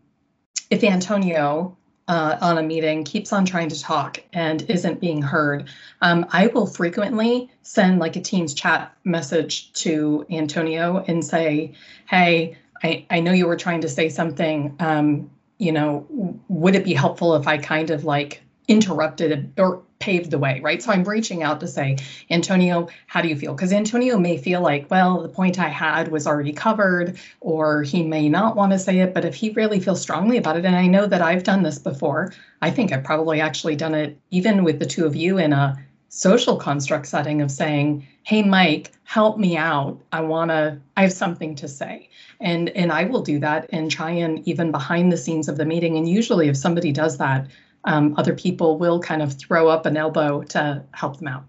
if 0.69 0.84
Antonio 0.84 1.75
uh, 2.08 2.38
on 2.41 2.58
a 2.58 2.63
meeting 2.63 3.03
keeps 3.03 3.34
on 3.34 3.46
trying 3.46 3.70
to 3.70 3.79
talk 3.79 4.24
and 4.34 4.62
isn't 4.70 5.00
being 5.00 5.22
heard, 5.22 5.70
um, 6.01 6.25
I 6.32 6.48
will 6.48 6.67
frequently 6.67 7.50
send 7.62 8.00
like 8.00 8.15
a 8.15 8.22
Teams 8.22 8.53
chat 8.53 8.96
message 9.03 9.74
to 9.74 10.25
Antonio 10.29 11.03
and 11.08 11.24
say, 11.24 11.74
"Hey, 12.08 12.58
I, 12.84 13.05
I 13.10 13.20
know 13.20 13.32
you 13.32 13.48
were 13.48 13.58
trying 13.58 13.82
to 13.82 13.89
say 13.89 14.10
something. 14.10 14.75
Um, 14.79 15.29
you 15.58 15.72
know, 15.72 16.05
would 16.50 16.75
it 16.75 16.84
be 16.84 16.94
helpful 16.94 17.36
if 17.36 17.48
I 17.48 17.58
kind 17.58 17.89
of 17.89 18.03
like 18.03 18.41
interrupted 18.67 19.53
or 19.57 19.84
paved 20.00 20.31
the 20.31 20.38
way, 20.38 20.60
right? 20.60 20.81
So 20.84 20.91
I'm 20.91 21.03
reaching 21.03 21.41
out 21.41 21.60
to 21.62 21.67
say, 21.67 21.98
Antonio, 22.29 22.89
how 23.07 23.22
do 23.22 23.27
you 23.27 23.36
feel? 23.36 23.53
Because 23.53 23.72
Antonio 23.72 24.17
may 24.17 24.38
feel 24.38 24.62
like, 24.62 24.89
well, 24.91 25.22
the 25.22 25.29
point 25.29 25.60
I 25.60 25.69
had 25.69 26.10
was 26.10 26.27
already 26.27 26.51
covered, 26.53 27.17
or 27.39 27.84
he 27.84 28.03
may 28.03 28.27
not 28.29 28.55
want 28.55 28.72
to 28.74 28.79
say 28.79 29.00
it. 29.00 29.13
But 29.13 29.25
if 29.25 29.36
he 29.36 29.51
really 29.51 29.79
feels 29.79 30.01
strongly 30.01 30.38
about 30.38 30.57
it, 30.57 30.65
and 30.65 30.75
I 30.75 30.88
know 30.88 31.05
that 31.05 31.22
I've 31.22 31.43
done 31.43 31.63
this 31.63 31.79
before, 31.79 32.34
I 32.62 32.72
think 32.72 32.91
I've 32.91 33.03
probably 33.03 33.41
actually 33.41 33.75
done 33.75 33.95
it 33.95 34.17
even 34.31 34.63
with 34.63 34.79
the 34.79 34.86
two 34.86 35.05
of 35.05 35.15
you 35.15 35.38
in 35.38 35.53
a 35.53 35.77
social 36.10 36.55
construct 36.55 37.07
setting 37.07 37.41
of 37.41 37.51
saying, 37.51 38.07
hey, 38.24 38.41
Mike, 38.41 38.91
help 39.03 39.38
me 39.38 39.57
out. 39.57 40.01
I 40.12 40.22
want 40.22 40.50
to, 40.50 40.79
I 40.95 41.03
have 41.03 41.13
something 41.13 41.55
to 41.55 41.67
say. 41.67 42.10
And, 42.39 42.69
and 42.69 42.91
I 42.91 43.03
will 43.03 43.22
do 43.22 43.39
that 43.39 43.69
and 43.72 43.91
try 43.91 44.12
and 44.12 44.45
even 44.48 44.72
behind 44.72 45.12
the 45.12 45.17
scenes 45.17 45.48
of 45.48 45.57
the 45.57 45.65
meeting. 45.65 45.98
And 45.98 46.07
usually 46.07 46.48
if 46.48 46.57
somebody 46.57 46.91
does 46.91 47.17
that, 47.17 47.48
um, 47.86 48.15
other 48.18 48.34
people 48.34 48.77
will 48.77 49.00
kind 49.00 49.22
of 49.22 49.34
throw 49.34 49.68
up 49.68 49.86
an 49.86 49.98
elbow 49.98 50.44
to 50.44 50.84
help 50.92 51.18
them 51.18 51.27
out. 51.27 51.46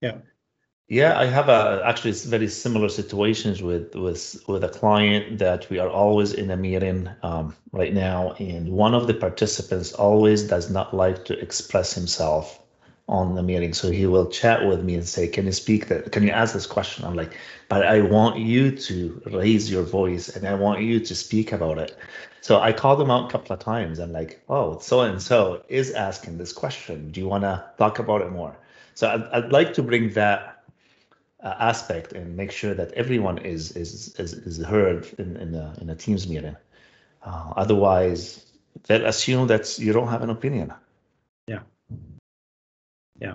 Yeah. 0.00 0.18
Yeah, 0.88 1.16
I 1.16 1.26
have 1.26 1.48
a 1.48 1.82
actually 1.84 2.10
very 2.12 2.48
similar 2.48 2.88
situations 2.88 3.62
with 3.62 3.94
with 3.94 4.42
with 4.48 4.64
a 4.64 4.68
client 4.68 5.38
that 5.38 5.70
we 5.70 5.78
are 5.78 5.88
always 5.88 6.32
in 6.32 6.50
a 6.50 6.56
meeting 6.56 7.08
um, 7.22 7.54
right 7.70 7.94
now, 7.94 8.32
and 8.40 8.68
one 8.72 8.92
of 8.92 9.06
the 9.06 9.14
participants 9.14 9.92
always 9.92 10.42
does 10.42 10.68
not 10.68 10.92
like 10.92 11.24
to 11.26 11.38
express 11.38 11.94
himself 11.94 12.59
on 13.10 13.34
the 13.34 13.42
meeting. 13.42 13.74
So 13.74 13.90
he 13.90 14.06
will 14.06 14.30
chat 14.30 14.66
with 14.66 14.82
me 14.84 14.94
and 14.94 15.06
say, 15.06 15.26
"Can 15.26 15.44
you 15.46 15.52
speak 15.52 15.88
that? 15.88 16.12
Can 16.12 16.22
you 16.22 16.30
ask 16.30 16.54
this 16.54 16.66
question?" 16.66 17.04
I'm 17.04 17.16
like, 17.16 17.36
"But 17.68 17.84
I 17.84 18.00
want 18.00 18.38
you 18.38 18.70
to 18.70 19.22
raise 19.26 19.70
your 19.70 19.82
voice 19.82 20.28
and 20.28 20.46
I 20.46 20.54
want 20.54 20.80
you 20.80 21.00
to 21.00 21.14
speak 21.14 21.52
about 21.52 21.78
it." 21.78 21.96
So 22.40 22.60
I 22.60 22.72
called 22.72 23.00
him 23.00 23.10
out 23.10 23.28
a 23.28 23.32
couple 23.32 23.52
of 23.52 23.58
times 23.58 23.98
and 23.98 24.12
like, 24.12 24.40
"Oh, 24.48 24.78
so 24.78 25.00
and 25.00 25.20
so 25.20 25.62
is 25.68 25.90
asking 25.90 26.38
this 26.38 26.52
question. 26.52 27.10
Do 27.10 27.20
you 27.20 27.28
want 27.28 27.42
to 27.42 27.64
talk 27.78 27.98
about 27.98 28.22
it 28.22 28.30
more?" 28.30 28.56
So 28.94 29.08
I'd, 29.08 29.24
I'd 29.32 29.52
like 29.52 29.74
to 29.74 29.82
bring 29.82 30.10
that 30.14 30.62
uh, 31.42 31.54
aspect 31.58 32.12
and 32.12 32.36
make 32.36 32.52
sure 32.52 32.74
that 32.74 32.92
everyone 32.92 33.38
is 33.38 33.72
is 33.72 34.14
is, 34.20 34.34
is 34.34 34.58
heard 34.64 35.08
in 35.18 35.36
in 35.36 35.54
a, 35.54 35.74
in 35.80 35.90
a 35.90 35.96
teams 35.96 36.28
meeting. 36.28 36.56
Uh, 37.24 37.52
otherwise, 37.56 38.46
they'll 38.86 39.06
assume 39.06 39.48
that 39.48 39.78
you 39.78 39.92
don't 39.92 40.08
have 40.08 40.22
an 40.22 40.30
opinion. 40.30 40.72
Yeah. 41.46 41.60
Yeah. 43.20 43.34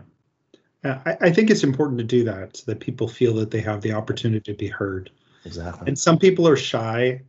Uh, 0.83 0.99
I, 1.05 1.17
I 1.21 1.31
think 1.31 1.49
it's 1.49 1.63
important 1.63 1.97
to 1.99 2.03
do 2.03 2.23
that 2.25 2.57
so 2.57 2.63
that 2.67 2.79
people 2.79 3.07
feel 3.07 3.33
that 3.35 3.51
they 3.51 3.61
have 3.61 3.81
the 3.81 3.93
opportunity 3.93 4.51
to 4.51 4.57
be 4.57 4.67
heard. 4.67 5.09
Exactly. 5.45 5.87
And 5.87 5.97
some 5.97 6.17
people 6.17 6.47
are 6.47 6.57
shy 6.57 7.21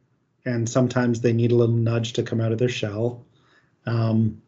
and 0.45 0.69
sometimes 0.69 1.21
they 1.21 1.33
need 1.33 1.53
a 1.53 1.55
little 1.55 1.75
nudge 1.75 2.13
to 2.15 2.23
come 2.23 2.41
out 2.41 2.53
of 2.53 2.59
their 2.59 2.69
shell. 2.69 3.25
Um, 3.87 4.41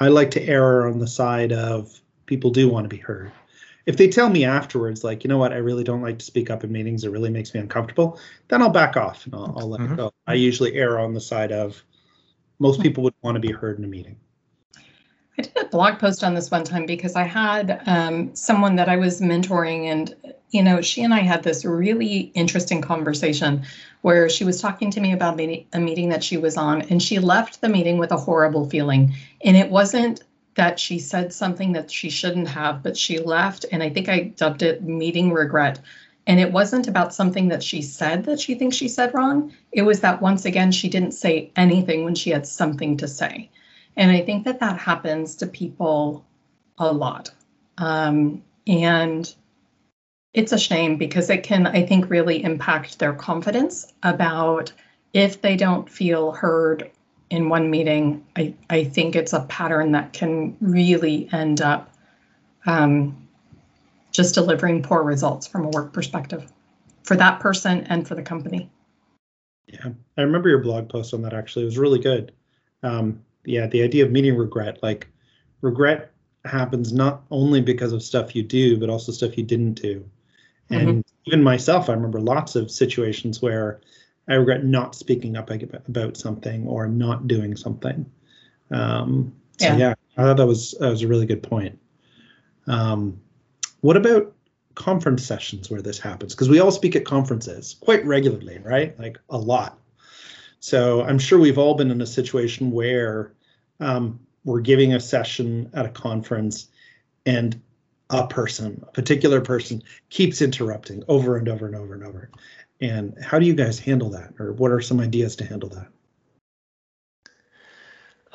I 0.00 0.08
like 0.08 0.30
to 0.32 0.42
err 0.42 0.88
on 0.88 0.98
the 0.98 1.06
side 1.06 1.52
of 1.52 2.00
people 2.26 2.50
do 2.50 2.68
want 2.68 2.84
to 2.84 2.88
be 2.88 3.00
heard. 3.00 3.32
If 3.84 3.96
they 3.96 4.08
tell 4.08 4.30
me 4.30 4.44
afterwards, 4.44 5.02
like, 5.02 5.24
you 5.24 5.28
know 5.28 5.38
what, 5.38 5.52
I 5.52 5.56
really 5.56 5.82
don't 5.82 6.02
like 6.02 6.18
to 6.20 6.24
speak 6.24 6.50
up 6.50 6.62
in 6.62 6.70
meetings, 6.70 7.04
it 7.04 7.10
really 7.10 7.30
makes 7.30 7.52
me 7.52 7.60
uncomfortable, 7.60 8.18
then 8.48 8.62
I'll 8.62 8.70
back 8.70 8.96
off 8.96 9.26
and 9.26 9.34
I'll, 9.34 9.54
I'll 9.58 9.68
let 9.68 9.80
Mhm. 9.80 9.92
it 9.92 9.96
go. 9.96 10.12
I 10.26 10.34
usually 10.34 10.74
err 10.74 11.00
on 11.00 11.14
the 11.14 11.20
side 11.20 11.50
of 11.50 11.82
most 12.60 12.80
people 12.80 13.02
would 13.02 13.14
want 13.22 13.34
to 13.34 13.40
be 13.40 13.52
heard 13.52 13.78
in 13.78 13.84
a 13.84 13.88
meeting. 13.88 14.16
I 15.38 15.42
did 15.42 15.56
a 15.56 15.64
blog 15.64 15.98
post 15.98 16.22
on 16.22 16.34
this 16.34 16.50
one 16.50 16.64
time 16.64 16.84
because 16.84 17.16
I 17.16 17.22
had 17.22 17.82
um, 17.86 18.34
someone 18.34 18.76
that 18.76 18.90
I 18.90 18.96
was 18.96 19.22
mentoring, 19.22 19.86
and 19.86 20.14
you 20.50 20.62
know, 20.62 20.82
she 20.82 21.02
and 21.02 21.14
I 21.14 21.20
had 21.20 21.42
this 21.42 21.64
really 21.64 22.30
interesting 22.34 22.82
conversation 22.82 23.62
where 24.02 24.28
she 24.28 24.44
was 24.44 24.60
talking 24.60 24.90
to 24.90 25.00
me 25.00 25.12
about 25.12 25.40
a 25.40 25.80
meeting 25.80 26.10
that 26.10 26.22
she 26.22 26.36
was 26.36 26.58
on, 26.58 26.82
and 26.82 27.02
she 27.02 27.18
left 27.18 27.62
the 27.62 27.70
meeting 27.70 27.96
with 27.96 28.12
a 28.12 28.16
horrible 28.18 28.68
feeling. 28.68 29.14
And 29.42 29.56
it 29.56 29.70
wasn't 29.70 30.22
that 30.54 30.78
she 30.78 30.98
said 30.98 31.32
something 31.32 31.72
that 31.72 31.90
she 31.90 32.10
shouldn't 32.10 32.48
have, 32.48 32.82
but 32.82 32.94
she 32.94 33.18
left, 33.18 33.64
and 33.72 33.82
I 33.82 33.88
think 33.88 34.10
I 34.10 34.34
dubbed 34.36 34.62
it 34.62 34.82
meeting 34.82 35.32
regret. 35.32 35.80
And 36.26 36.40
it 36.40 36.52
wasn't 36.52 36.88
about 36.88 37.14
something 37.14 37.48
that 37.48 37.62
she 37.62 37.80
said 37.80 38.24
that 38.26 38.38
she 38.38 38.54
thinks 38.54 38.76
she 38.76 38.88
said 38.88 39.14
wrong. 39.14 39.52
It 39.72 39.82
was 39.82 40.00
that 40.00 40.20
once 40.20 40.44
again, 40.44 40.72
she 40.72 40.90
didn't 40.90 41.12
say 41.12 41.50
anything 41.56 42.04
when 42.04 42.14
she 42.14 42.30
had 42.30 42.46
something 42.46 42.98
to 42.98 43.08
say. 43.08 43.48
And 43.96 44.10
I 44.10 44.22
think 44.22 44.44
that 44.44 44.60
that 44.60 44.78
happens 44.78 45.36
to 45.36 45.46
people 45.46 46.24
a 46.78 46.92
lot. 46.92 47.30
Um, 47.78 48.42
and 48.66 49.34
it's 50.34 50.52
a 50.52 50.58
shame 50.58 50.96
because 50.96 51.28
it 51.28 51.42
can, 51.42 51.66
I 51.66 51.84
think, 51.84 52.08
really 52.08 52.42
impact 52.42 52.98
their 52.98 53.12
confidence 53.12 53.92
about 54.02 54.72
if 55.12 55.42
they 55.42 55.56
don't 55.56 55.90
feel 55.90 56.32
heard 56.32 56.90
in 57.28 57.48
one 57.48 57.70
meeting. 57.70 58.24
I, 58.36 58.54
I 58.70 58.84
think 58.84 59.14
it's 59.14 59.32
a 59.32 59.40
pattern 59.40 59.92
that 59.92 60.12
can 60.12 60.56
really 60.60 61.28
end 61.32 61.60
up 61.60 61.92
um, 62.66 63.28
just 64.10 64.34
delivering 64.34 64.82
poor 64.82 65.02
results 65.02 65.46
from 65.46 65.64
a 65.66 65.68
work 65.68 65.92
perspective 65.92 66.50
for 67.02 67.16
that 67.16 67.40
person 67.40 67.86
and 67.88 68.06
for 68.06 68.14
the 68.14 68.22
company. 68.22 68.70
Yeah, 69.66 69.90
I 70.16 70.22
remember 70.22 70.48
your 70.48 70.58
blog 70.58 70.88
post 70.88 71.14
on 71.14 71.22
that 71.22 71.32
actually. 71.32 71.62
It 71.62 71.66
was 71.66 71.78
really 71.78 71.98
good. 71.98 72.32
Um, 72.82 73.24
yeah, 73.44 73.66
the 73.66 73.82
idea 73.82 74.04
of 74.04 74.10
meeting 74.10 74.36
regret, 74.36 74.78
like 74.82 75.08
regret 75.60 76.12
happens 76.44 76.92
not 76.92 77.24
only 77.30 77.60
because 77.60 77.92
of 77.92 78.02
stuff 78.02 78.34
you 78.34 78.42
do, 78.42 78.78
but 78.78 78.90
also 78.90 79.12
stuff 79.12 79.36
you 79.38 79.44
didn't 79.44 79.74
do. 79.74 80.04
And 80.70 81.04
even 81.26 81.42
myself, 81.42 81.90
I 81.90 81.92
remember 81.92 82.20
lots 82.20 82.56
of 82.56 82.70
situations 82.70 83.42
where 83.42 83.80
I 84.28 84.34
regret 84.34 84.64
not 84.64 84.94
speaking 84.94 85.36
up 85.36 85.50
about 85.50 86.16
something 86.16 86.66
or 86.66 86.86
not 86.86 87.28
doing 87.28 87.56
something. 87.56 88.06
Um, 88.70 89.34
so 89.58 89.66
Yeah. 89.66 89.76
yeah. 89.76 89.94
I 90.16 90.22
thought 90.22 90.36
that 90.38 90.46
was 90.46 90.72
that 90.80 90.88
was 90.88 91.02
a 91.02 91.08
really 91.08 91.26
good 91.26 91.42
point. 91.42 91.78
Um, 92.66 93.20
what 93.80 93.96
about 93.96 94.34
conference 94.74 95.24
sessions 95.24 95.70
where 95.70 95.82
this 95.82 95.98
happens? 95.98 96.34
Because 96.34 96.48
we 96.48 96.60
all 96.60 96.70
speak 96.70 96.96
at 96.96 97.04
conferences 97.04 97.76
quite 97.80 98.04
regularly, 98.06 98.58
right? 98.64 98.98
Like 98.98 99.18
a 99.28 99.38
lot. 99.38 99.78
So 100.62 101.02
I'm 101.02 101.18
sure 101.18 101.40
we've 101.40 101.58
all 101.58 101.74
been 101.74 101.90
in 101.90 102.00
a 102.00 102.06
situation 102.06 102.70
where 102.70 103.32
um, 103.80 104.20
we're 104.44 104.60
giving 104.60 104.94
a 104.94 105.00
session 105.00 105.68
at 105.74 105.86
a 105.86 105.88
conference 105.88 106.68
and 107.26 107.60
a 108.10 108.28
person, 108.28 108.80
a 108.86 108.92
particular 108.92 109.40
person, 109.40 109.82
keeps 110.08 110.40
interrupting 110.40 111.02
over 111.08 111.36
and 111.36 111.48
over 111.48 111.66
and 111.66 111.74
over 111.74 111.94
and 111.94 112.04
over. 112.04 112.30
And 112.80 113.16
how 113.20 113.40
do 113.40 113.46
you 113.46 113.54
guys 113.54 113.80
handle 113.80 114.10
that? 114.10 114.34
Or 114.38 114.52
what 114.52 114.70
are 114.70 114.80
some 114.80 115.00
ideas 115.00 115.34
to 115.36 115.44
handle 115.44 115.68
that? 115.70 115.88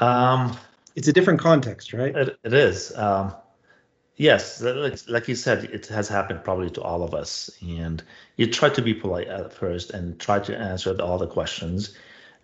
Um, 0.05 0.57
It's 0.97 1.07
a 1.07 1.13
different 1.13 1.39
context, 1.39 1.93
right? 1.93 2.13
it, 2.13 2.37
it 2.43 2.53
is. 2.53 2.93
Um, 2.97 3.35
yes, 4.17 4.61
like, 4.61 4.99
like 5.07 5.29
you 5.29 5.35
said, 5.35 5.63
it 5.63 5.87
has 5.87 6.09
happened 6.09 6.43
probably 6.43 6.71
to 6.71 6.81
all 6.81 7.03
of 7.03 7.13
us. 7.13 7.49
And 7.61 8.03
you 8.35 8.51
try 8.51 8.67
to 8.67 8.81
be 8.81 8.93
polite 8.93 9.27
at 9.29 9.53
first 9.53 9.91
and 9.91 10.19
try 10.19 10.39
to 10.39 10.57
answer 10.57 10.93
all 11.01 11.17
the 11.17 11.27
questions. 11.27 11.95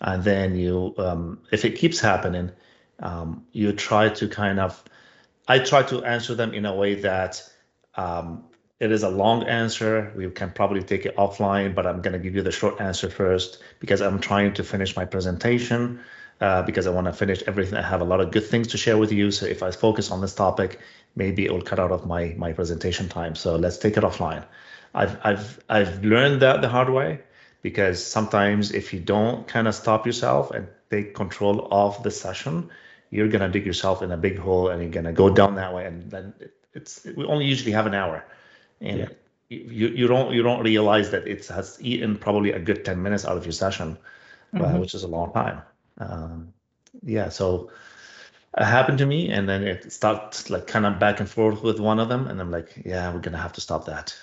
And 0.03 0.23
then 0.23 0.55
you, 0.55 0.93
um, 0.97 1.39
if 1.51 1.65
it 1.65 1.71
keeps 1.71 1.99
happening, 1.99 2.51
um, 2.99 3.45
you 3.51 3.71
try 3.71 4.09
to 4.09 4.27
kind 4.27 4.59
of, 4.59 4.83
I 5.47 5.59
try 5.59 5.83
to 5.83 6.03
answer 6.03 6.35
them 6.35 6.53
in 6.53 6.65
a 6.65 6.75
way 6.75 6.95
that 6.95 7.41
um, 7.95 8.43
it 8.79 8.91
is 8.91 9.03
a 9.03 9.09
long 9.09 9.43
answer. 9.43 10.11
We 10.15 10.29
can 10.29 10.51
probably 10.51 10.83
take 10.83 11.05
it 11.05 11.15
offline, 11.15 11.73
but 11.73 11.87
I'm 11.87 12.01
going 12.01 12.13
to 12.13 12.19
give 12.19 12.35
you 12.35 12.41
the 12.41 12.51
short 12.51 12.81
answer 12.81 13.09
first 13.09 13.63
because 13.79 14.01
I'm 14.01 14.19
trying 14.19 14.53
to 14.55 14.63
finish 14.63 14.95
my 14.95 15.05
presentation 15.05 16.01
uh, 16.41 16.63
because 16.63 16.85
I 16.85 16.89
want 16.89 17.07
to 17.07 17.13
finish 17.13 17.41
everything. 17.47 17.77
I 17.77 17.81
have 17.81 18.01
a 18.01 18.05
lot 18.05 18.19
of 18.19 18.31
good 18.31 18.45
things 18.45 18.67
to 18.69 18.77
share 18.77 18.97
with 18.97 19.11
you. 19.11 19.31
So 19.31 19.45
if 19.45 19.63
I 19.63 19.71
focus 19.71 20.11
on 20.11 20.19
this 20.19 20.35
topic, 20.35 20.79
maybe 21.15 21.45
it 21.45 21.51
will 21.51 21.61
cut 21.61 21.79
out 21.79 21.91
of 21.91 22.05
my 22.05 22.33
my 22.37 22.51
presentation 22.51 23.07
time. 23.07 23.35
So 23.35 23.55
let's 23.55 23.77
take 23.77 23.95
it 23.95 24.03
offline. 24.03 24.43
I've 24.93 25.17
I've 25.23 25.63
I've 25.69 26.03
learned 26.03 26.41
that 26.41 26.61
the 26.61 26.67
hard 26.67 26.89
way 26.89 27.21
because 27.63 28.05
sometimes 28.05 28.71
if 28.71 28.93
you 28.93 28.99
don't 28.99 29.47
kind 29.47 29.67
of 29.67 29.73
stop 29.73 30.05
yourself 30.05 30.51
and 30.51 30.67
take 30.91 31.15
control 31.15 31.67
of 31.71 32.03
the 32.03 32.11
session, 32.11 32.69
you're 33.09 33.29
gonna 33.29 33.49
dig 33.49 33.65
yourself 33.65 34.03
in 34.03 34.11
a 34.11 34.17
big 34.17 34.37
hole 34.37 34.69
and 34.69 34.81
you're 34.81 34.91
gonna 34.91 35.13
go 35.13 35.29
down 35.29 35.55
that 35.55 35.73
way. 35.73 35.85
And 35.87 36.11
then 36.11 36.33
it, 36.39 36.53
it's 36.73 37.05
we 37.17 37.25
only 37.25 37.45
usually 37.45 37.71
have 37.71 37.87
an 37.87 37.95
hour, 37.95 38.23
and 38.81 38.99
Yeah. 38.99 39.09
you 39.49 39.87
you 39.87 40.07
don't 40.07 40.33
you 40.33 40.43
don't 40.43 40.63
realize 40.63 41.11
that 41.11 41.27
it 41.27 41.47
has 41.47 41.77
eaten 41.81 42.17
probably 42.17 42.51
a 42.51 42.59
good 42.59 42.83
ten 42.85 43.01
minutes 43.01 43.25
out 43.25 43.37
of 43.37 43.45
your 43.45 43.53
session, 43.53 43.97
uh, 44.53 44.59
Mhm. 44.59 44.79
which 44.79 44.93
is 44.93 45.03
a 45.03 45.07
long 45.07 45.31
time. 45.33 45.61
Um, 45.99 46.53
yeah, 47.03 47.29
so 47.29 47.71
it 48.57 48.65
happened 48.65 48.97
to 48.99 49.05
me, 49.05 49.29
and 49.29 49.47
then 49.47 49.63
it 49.63 49.91
starts 49.91 50.49
like 50.49 50.67
kind 50.67 50.85
of 50.85 50.99
back 50.99 51.19
and 51.19 51.29
forth 51.29 51.63
with 51.63 51.79
one 51.79 51.99
of 51.99 52.09
them, 52.09 52.27
and 52.27 52.41
I'm 52.41 52.51
like, 52.51 52.81
yeah, 52.85 53.13
we're 53.13 53.21
gonna 53.21 53.37
have 53.37 53.53
to 53.53 53.61
stop 53.61 53.85
that. 53.85 54.15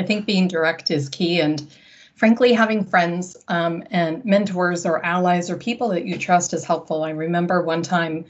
I 0.00 0.02
think 0.02 0.24
being 0.24 0.48
direct 0.48 0.90
is 0.90 1.10
key. 1.10 1.40
And 1.40 1.70
frankly, 2.14 2.54
having 2.54 2.84
friends 2.84 3.36
um, 3.48 3.84
and 3.90 4.24
mentors 4.24 4.86
or 4.86 5.04
allies 5.04 5.50
or 5.50 5.56
people 5.58 5.90
that 5.90 6.06
you 6.06 6.16
trust 6.16 6.54
is 6.54 6.64
helpful. 6.64 7.04
I 7.04 7.10
remember 7.10 7.62
one 7.62 7.82
time 7.82 8.24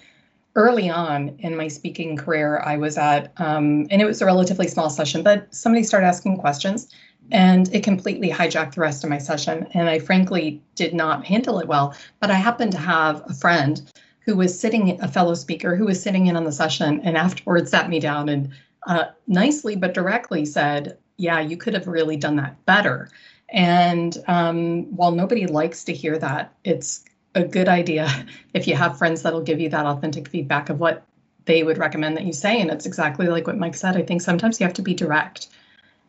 early 0.57 0.91
on 0.91 1.37
in 1.39 1.57
my 1.57 1.69
speaking 1.69 2.17
career, 2.17 2.61
I 2.67 2.77
was 2.77 2.99
at, 2.99 3.33
um, 3.37 3.87
and 3.89 4.03
it 4.03 4.05
was 4.05 4.21
a 4.21 4.27
relatively 4.27 4.67
small 4.67 4.91
session, 4.91 5.23
but 5.23 5.55
somebody 5.55 5.85
started 5.85 6.09
asking 6.09 6.39
questions 6.39 6.89
and 7.31 7.73
it 7.73 7.85
completely 7.85 8.29
hijacked 8.29 8.75
the 8.75 8.81
rest 8.81 9.05
of 9.05 9.11
my 9.11 9.19
session. 9.19 9.69
And 9.73 9.89
I 9.89 10.01
frankly 10.01 10.61
did 10.75 10.93
not 10.93 11.25
handle 11.25 11.61
it 11.61 11.69
well. 11.69 11.95
But 12.19 12.33
I 12.33 12.35
happened 12.35 12.73
to 12.73 12.79
have 12.79 13.23
a 13.31 13.35
friend 13.35 13.81
who 14.27 14.35
was 14.35 14.59
sitting, 14.59 15.01
a 15.01 15.07
fellow 15.07 15.35
speaker 15.35 15.77
who 15.77 15.85
was 15.85 16.03
sitting 16.03 16.27
in 16.27 16.35
on 16.35 16.43
the 16.43 16.51
session 16.51 17.01
and 17.05 17.17
afterwards 17.17 17.71
sat 17.71 17.89
me 17.89 18.01
down 18.01 18.29
and 18.29 18.51
uh, 18.89 19.05
nicely 19.29 19.77
but 19.77 19.95
directly 19.95 20.45
said, 20.45 20.99
Yeah, 21.21 21.41
you 21.41 21.59
could 21.59 21.75
have 21.75 21.87
really 21.87 22.17
done 22.17 22.37
that 22.37 22.65
better. 22.65 23.11
And 23.51 24.17
um, 24.27 24.85
while 24.97 25.11
nobody 25.11 25.47
likes 25.47 25.85
to 25.85 25.93
hear 25.93 26.19
that, 26.19 26.55
it's 26.65 27.05
a 27.35 27.45
good 27.45 27.69
idea 27.69 28.09
if 28.55 28.67
you 28.67 28.75
have 28.75 28.97
friends 28.97 29.21
that'll 29.21 29.43
give 29.43 29.61
you 29.61 29.69
that 29.69 29.85
authentic 29.85 30.29
feedback 30.29 30.71
of 30.71 30.81
what 30.81 31.05
they 31.45 31.63
would 31.63 31.77
recommend 31.77 32.17
that 32.17 32.25
you 32.25 32.33
say. 32.33 32.59
And 32.59 32.71
it's 32.71 32.87
exactly 32.87 33.27
like 33.27 33.47
what 33.47 33.59
Mike 33.59 33.75
said. 33.75 33.99
I 33.99 34.03
think 34.03 34.23
sometimes 34.23 34.59
you 34.59 34.67
have 34.67 34.75
to 34.75 34.83
be 34.83 34.95
direct. 34.95 35.49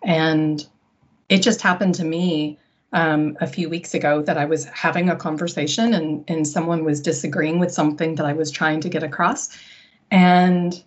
And 0.01 0.65
it 1.27 1.39
just 1.39 1.61
happened 1.61 1.95
to 1.95 2.05
me 2.05 2.57
um, 2.93 3.37
a 3.41 3.47
few 3.47 3.67
weeks 3.67 3.93
ago 3.93 4.21
that 4.21 4.37
I 4.37 4.45
was 4.45 4.63
having 4.65 5.09
a 5.09 5.15
conversation 5.17 5.93
and, 5.93 6.23
and 6.29 6.47
someone 6.47 6.85
was 6.85 7.01
disagreeing 7.01 7.59
with 7.59 7.71
something 7.73 8.15
that 8.15 8.25
I 8.25 8.33
was 8.33 8.49
trying 8.49 8.79
to 8.79 8.89
get 8.89 9.03
across. 9.03 9.49
And 10.09 10.81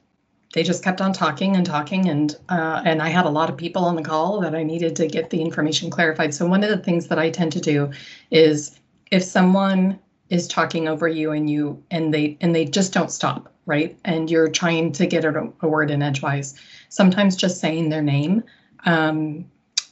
they 0.55 0.63
just 0.63 0.83
kept 0.83 1.01
on 1.01 1.13
talking 1.13 1.57
and 1.57 1.67
talking 1.67 2.09
and 2.09 2.37
uh, 2.49 2.83
and 2.85 3.03
I 3.03 3.11
had 3.11 3.27
a 3.27 3.31
lot 3.31 3.51
of 3.51 3.57
people 3.57 3.85
on 3.85 3.97
the 3.97 4.03
call 4.03 4.41
that 4.41 4.55
I 4.55 4.63
needed 4.63 4.97
to 4.97 5.07
get 5.07 5.31
the 5.31 5.43
information 5.43 5.91
clarified. 5.91 6.33
So 6.33 6.47
one 6.47 6.65
of 6.65 6.71
the 6.71 6.79
things 6.79 7.09
that 7.09 7.19
I 7.19 7.29
tend 7.29 7.53
to 7.53 7.61
do 7.61 7.91
is 8.31 8.81
if 9.11 9.23
someone 9.23 9.99
is 10.31 10.49
talking 10.49 10.89
over 10.89 11.07
you 11.07 11.33
and 11.33 11.51
you 11.51 11.83
and 11.91 12.15
they 12.15 12.39
and 12.41 12.55
they 12.55 12.65
just 12.65 12.95
don't 12.95 13.11
stop 13.11 13.51
right? 13.67 13.97
And 14.05 14.31
you're 14.31 14.49
trying 14.49 14.93
to 14.93 15.07
get 15.07 15.25
a, 15.25 15.53
a 15.61 15.69
word 15.69 15.91
in 15.91 16.03
edgewise. 16.03 16.55
Sometimes 16.89 17.37
just 17.37 17.61
saying 17.61 17.89
their 17.89 18.03
name, 18.03 18.43
um, 18.85 19.45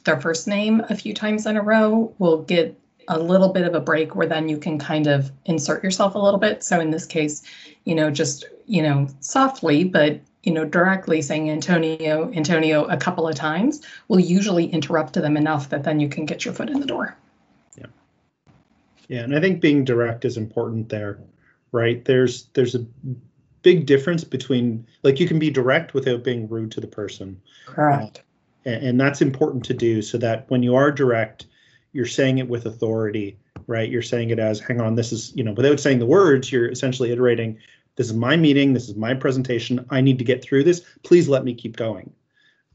their 0.03 0.19
first 0.19 0.47
name 0.47 0.83
a 0.89 0.95
few 0.95 1.13
times 1.13 1.45
in 1.45 1.57
a 1.57 1.61
row 1.61 2.13
will 2.19 2.43
get 2.43 2.77
a 3.07 3.19
little 3.19 3.49
bit 3.49 3.65
of 3.65 3.75
a 3.75 3.79
break 3.79 4.15
where 4.15 4.27
then 4.27 4.47
you 4.47 4.57
can 4.57 4.79
kind 4.79 5.07
of 5.07 5.31
insert 5.45 5.83
yourself 5.83 6.15
a 6.15 6.19
little 6.19 6.39
bit. 6.39 6.63
So 6.63 6.79
in 6.79 6.91
this 6.91 7.05
case, 7.05 7.43
you 7.83 7.95
know, 7.95 8.09
just, 8.09 8.45
you 8.65 8.81
know, 8.81 9.07
softly, 9.19 9.83
but, 9.83 10.19
you 10.43 10.51
know, 10.51 10.65
directly 10.65 11.21
saying 11.21 11.49
Antonio, 11.49 12.31
Antonio 12.33 12.83
a 12.85 12.97
couple 12.97 13.27
of 13.27 13.35
times 13.35 13.81
will 14.09 14.19
usually 14.19 14.65
interrupt 14.65 15.13
them 15.13 15.37
enough 15.37 15.69
that 15.69 15.83
then 15.83 15.99
you 15.99 16.09
can 16.09 16.25
get 16.25 16.43
your 16.43 16.53
foot 16.53 16.69
in 16.69 16.79
the 16.79 16.85
door. 16.85 17.15
Yeah. 17.77 17.85
Yeah. 19.07 19.23
And 19.23 19.35
I 19.35 19.39
think 19.39 19.61
being 19.61 19.85
direct 19.85 20.25
is 20.25 20.35
important 20.35 20.89
there, 20.89 21.19
right? 21.71 22.03
There's, 22.03 22.47
there's 22.53 22.75
a 22.75 22.85
big 23.61 23.85
difference 23.85 24.25
between 24.25 24.85
like 25.03 25.19
you 25.19 25.27
can 25.27 25.39
be 25.39 25.49
direct 25.49 25.93
without 25.93 26.23
being 26.23 26.49
rude 26.49 26.71
to 26.71 26.81
the 26.81 26.87
person. 26.87 27.41
Correct. 27.65 28.19
Uh, 28.65 28.69
and, 28.69 28.87
and 28.87 28.99
that's 28.99 29.21
important 29.21 29.63
to 29.65 29.73
do 29.73 30.01
so 30.01 30.17
that 30.17 30.49
when 30.49 30.61
you 30.61 30.75
are 30.75 30.91
direct, 30.91 31.45
you're 31.93 32.05
saying 32.05 32.39
it 32.39 32.49
with 32.49 32.65
authority, 32.65 33.37
right? 33.67 33.89
You're 33.89 34.01
saying 34.01 34.31
it 34.31 34.39
as, 34.39 34.59
hang 34.59 34.81
on, 34.81 34.95
this 34.95 35.13
is, 35.13 35.31
you 35.35 35.43
know, 35.43 35.53
without 35.53 35.79
saying 35.79 35.99
the 35.99 36.05
words, 36.05 36.51
you're 36.51 36.69
essentially 36.69 37.11
iterating, 37.11 37.57
this 37.95 38.07
is 38.07 38.13
my 38.13 38.35
meeting, 38.35 38.73
this 38.73 38.89
is 38.89 38.95
my 38.95 39.13
presentation, 39.13 39.85
I 39.89 40.01
need 40.01 40.17
to 40.19 40.25
get 40.25 40.43
through 40.43 40.63
this, 40.63 40.81
please 41.03 41.27
let 41.27 41.43
me 41.43 41.53
keep 41.53 41.75
going 41.75 42.11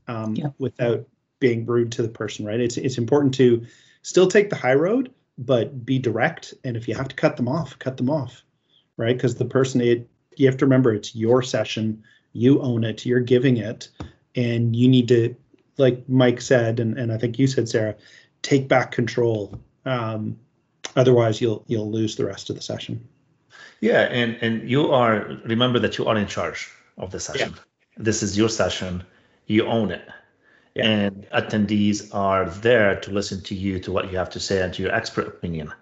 um, 0.06 0.34
Yeah. 0.36 0.50
without 0.58 1.06
being 1.40 1.66
rude 1.66 1.92
to 1.92 2.02
the 2.02 2.08
person, 2.08 2.44
right? 2.44 2.60
It's, 2.60 2.76
it's 2.76 2.98
important 2.98 3.34
to 3.34 3.64
still 4.02 4.28
take 4.28 4.50
the 4.50 4.56
high 4.56 4.74
road, 4.74 5.12
but 5.38 5.84
be 5.84 5.98
direct. 5.98 6.54
And 6.64 6.76
if 6.76 6.88
you 6.88 6.94
have 6.94 7.08
to 7.08 7.16
cut 7.16 7.36
them 7.36 7.48
off, 7.48 7.78
cut 7.78 7.96
them 7.96 8.10
off, 8.10 8.42
right? 8.96 9.16
Because 9.16 9.36
the 9.36 9.44
person, 9.44 9.80
it, 9.80 10.08
you 10.36 10.46
have 10.46 10.56
to 10.58 10.64
remember 10.66 10.92
it's 10.92 11.14
your 11.14 11.42
session, 11.42 12.02
you 12.32 12.60
own 12.60 12.84
it, 12.84 13.06
you're 13.06 13.20
giving 13.20 13.56
it, 13.56 13.88
and 14.34 14.74
you 14.74 14.88
need 14.88 15.08
to, 15.08 15.34
like 15.78 16.08
Mike 16.08 16.40
said, 16.40 16.80
and, 16.80 16.98
and 16.98 17.12
I 17.12 17.18
think 17.18 17.38
you 17.38 17.46
said, 17.46 17.68
Sarah, 17.68 17.94
take 18.42 18.68
back 18.68 18.92
control. 18.92 19.60
Um, 19.84 20.38
otherwise, 20.96 21.40
you'll 21.40 21.64
you'll 21.66 21.90
lose 21.90 22.16
the 22.16 22.26
rest 22.26 22.50
of 22.50 22.56
the 22.56 22.62
session. 22.62 23.08
Yeah, 23.80 24.02
and 24.10 24.36
and 24.42 24.68
you 24.68 24.90
are 24.92 25.38
remember 25.44 25.78
that 25.78 25.98
you 25.98 26.06
are 26.06 26.16
in 26.16 26.26
charge 26.26 26.68
of 26.96 27.10
the 27.10 27.20
session. 27.20 27.54
This 27.96 28.22
is 28.22 28.36
your 28.36 28.48
session. 28.48 29.04
You 29.46 29.66
own 29.66 29.90
it. 29.90 30.06
Yeah. 30.74 30.86
And 30.86 31.26
attendees 31.30 32.14
are 32.14 32.48
there 32.48 33.00
to 33.00 33.10
listen 33.10 33.42
to 33.42 33.54
you, 33.54 33.80
to 33.80 33.92
what 33.92 34.10
you 34.10 34.18
have 34.18 34.30
to 34.30 34.40
say, 34.40 34.62
and 34.62 34.72
to 34.74 34.82
your 34.82 34.94
expert 34.94 35.26
opinion. 35.26 35.72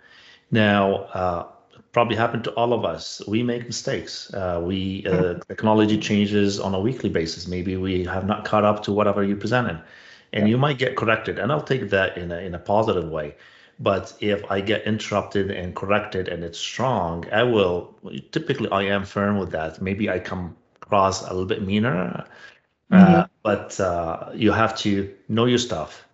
Now, 0.51 0.95
uh, 1.13 1.47
probably 1.93 2.17
happened 2.17 2.45
to 2.45 2.51
all 2.53 2.73
of 2.73 2.85
us. 2.85 3.23
We 3.27 3.43
make 3.43 3.65
mistakes. 3.67 4.33
Uh, 4.33 4.61
we 4.63 5.07
uh, 5.07 5.35
technology 5.49 5.99
changes 5.99 6.61
on 6.61 6.75
a 6.75 6.81
weekly 6.81 7.09
basis. 7.09 7.47
Maybe 7.47 7.77
we 7.77 8.05
have 8.05 8.27
not 8.27 8.45
caught 8.45 8.65
up 8.65 8.83
to 8.85 8.93
whatever 8.93 9.25
you 9.25 9.37
presented, 9.37 9.83
and 10.33 10.49
you 10.49 10.59
might 10.59 10.79
get 10.79 10.97
corrected. 10.97 11.39
And 11.39 11.51
I'll 11.51 11.63
take 11.63 11.89
that 11.91 12.19
in 12.19 12.31
a 12.31 12.39
in 12.39 12.55
a 12.55 12.59
positive 12.59 13.09
way. 13.09 13.35
But 13.79 14.15
if 14.21 14.43
I 14.51 14.61
get 14.63 14.85
interrupted 14.87 15.51
and 15.51 15.75
corrected 15.75 16.29
and 16.29 16.43
it's 16.45 16.59
strong, 16.59 17.27
I 17.31 17.43
will. 17.43 17.95
Typically, 18.33 18.71
I 18.71 18.83
am 18.85 19.05
firm 19.05 19.39
with 19.39 19.51
that. 19.53 19.83
Maybe 19.83 20.09
I 20.09 20.19
come 20.19 20.57
across 20.83 21.23
a 21.23 21.29
little 21.29 21.47
bit 21.47 21.63
meaner, 21.63 22.25
uh, 22.91 22.97
Mhm. 22.97 23.29
but 23.43 23.79
uh, 23.81 24.31
you 24.35 24.53
have 24.53 24.77
to 24.79 25.13
know 25.29 25.45
your 25.47 25.59
stuff, 25.59 26.07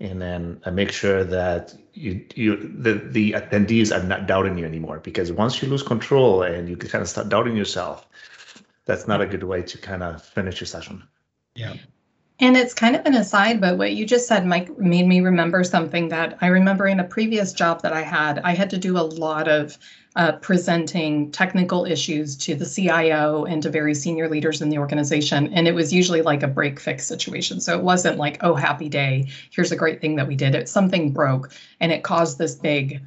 and 0.00 0.22
then 0.22 0.60
uh, 0.64 0.70
make 0.70 0.92
sure 0.92 1.24
that 1.24 1.74
you 1.94 2.24
you 2.36 2.56
the 2.56 2.94
the 2.94 3.32
attendees 3.32 3.90
are 3.96 4.02
not 4.06 4.26
doubting 4.26 4.56
you 4.58 4.64
anymore. 4.64 5.00
Because 5.00 5.32
once 5.32 5.60
you 5.62 5.68
lose 5.68 5.82
control 5.82 6.42
and 6.42 6.68
you 6.68 6.76
kind 6.76 7.02
of 7.02 7.08
start 7.08 7.28
doubting 7.28 7.56
yourself, 7.56 8.06
that's 8.84 9.08
not 9.08 9.20
a 9.20 9.26
good 9.26 9.42
way 9.42 9.62
to 9.62 9.78
kind 9.78 10.02
of 10.02 10.22
finish 10.22 10.60
your 10.60 10.66
session. 10.66 11.02
Yeah. 11.54 11.74
And 12.40 12.56
it's 12.56 12.72
kind 12.72 12.94
of 12.94 13.04
an 13.04 13.14
aside, 13.14 13.60
but 13.60 13.78
what 13.78 13.94
you 13.94 14.06
just 14.06 14.28
said, 14.28 14.46
Mike, 14.46 14.78
made 14.78 15.08
me 15.08 15.20
remember 15.20 15.64
something 15.64 16.08
that 16.10 16.38
I 16.40 16.46
remember 16.46 16.86
in 16.86 17.00
a 17.00 17.04
previous 17.04 17.52
job 17.52 17.82
that 17.82 17.92
I 17.92 18.02
had. 18.02 18.38
I 18.44 18.54
had 18.54 18.70
to 18.70 18.78
do 18.78 18.96
a 18.96 19.02
lot 19.02 19.48
of 19.48 19.76
uh, 20.14 20.32
presenting 20.32 21.32
technical 21.32 21.84
issues 21.84 22.36
to 22.36 22.54
the 22.54 22.64
CIO 22.64 23.44
and 23.44 23.60
to 23.64 23.70
very 23.70 23.92
senior 23.92 24.28
leaders 24.28 24.62
in 24.62 24.68
the 24.68 24.78
organization. 24.78 25.52
And 25.52 25.66
it 25.66 25.74
was 25.74 25.92
usually 25.92 26.22
like 26.22 26.44
a 26.44 26.48
break 26.48 26.78
fix 26.78 27.06
situation. 27.06 27.60
So 27.60 27.76
it 27.76 27.82
wasn't 27.82 28.18
like, 28.18 28.38
oh, 28.42 28.54
happy 28.54 28.88
day, 28.88 29.28
here's 29.50 29.72
a 29.72 29.76
great 29.76 30.00
thing 30.00 30.14
that 30.16 30.28
we 30.28 30.36
did. 30.36 30.68
Something 30.68 31.12
broke 31.12 31.50
and 31.80 31.90
it 31.90 32.04
caused 32.04 32.38
this 32.38 32.54
big 32.54 33.00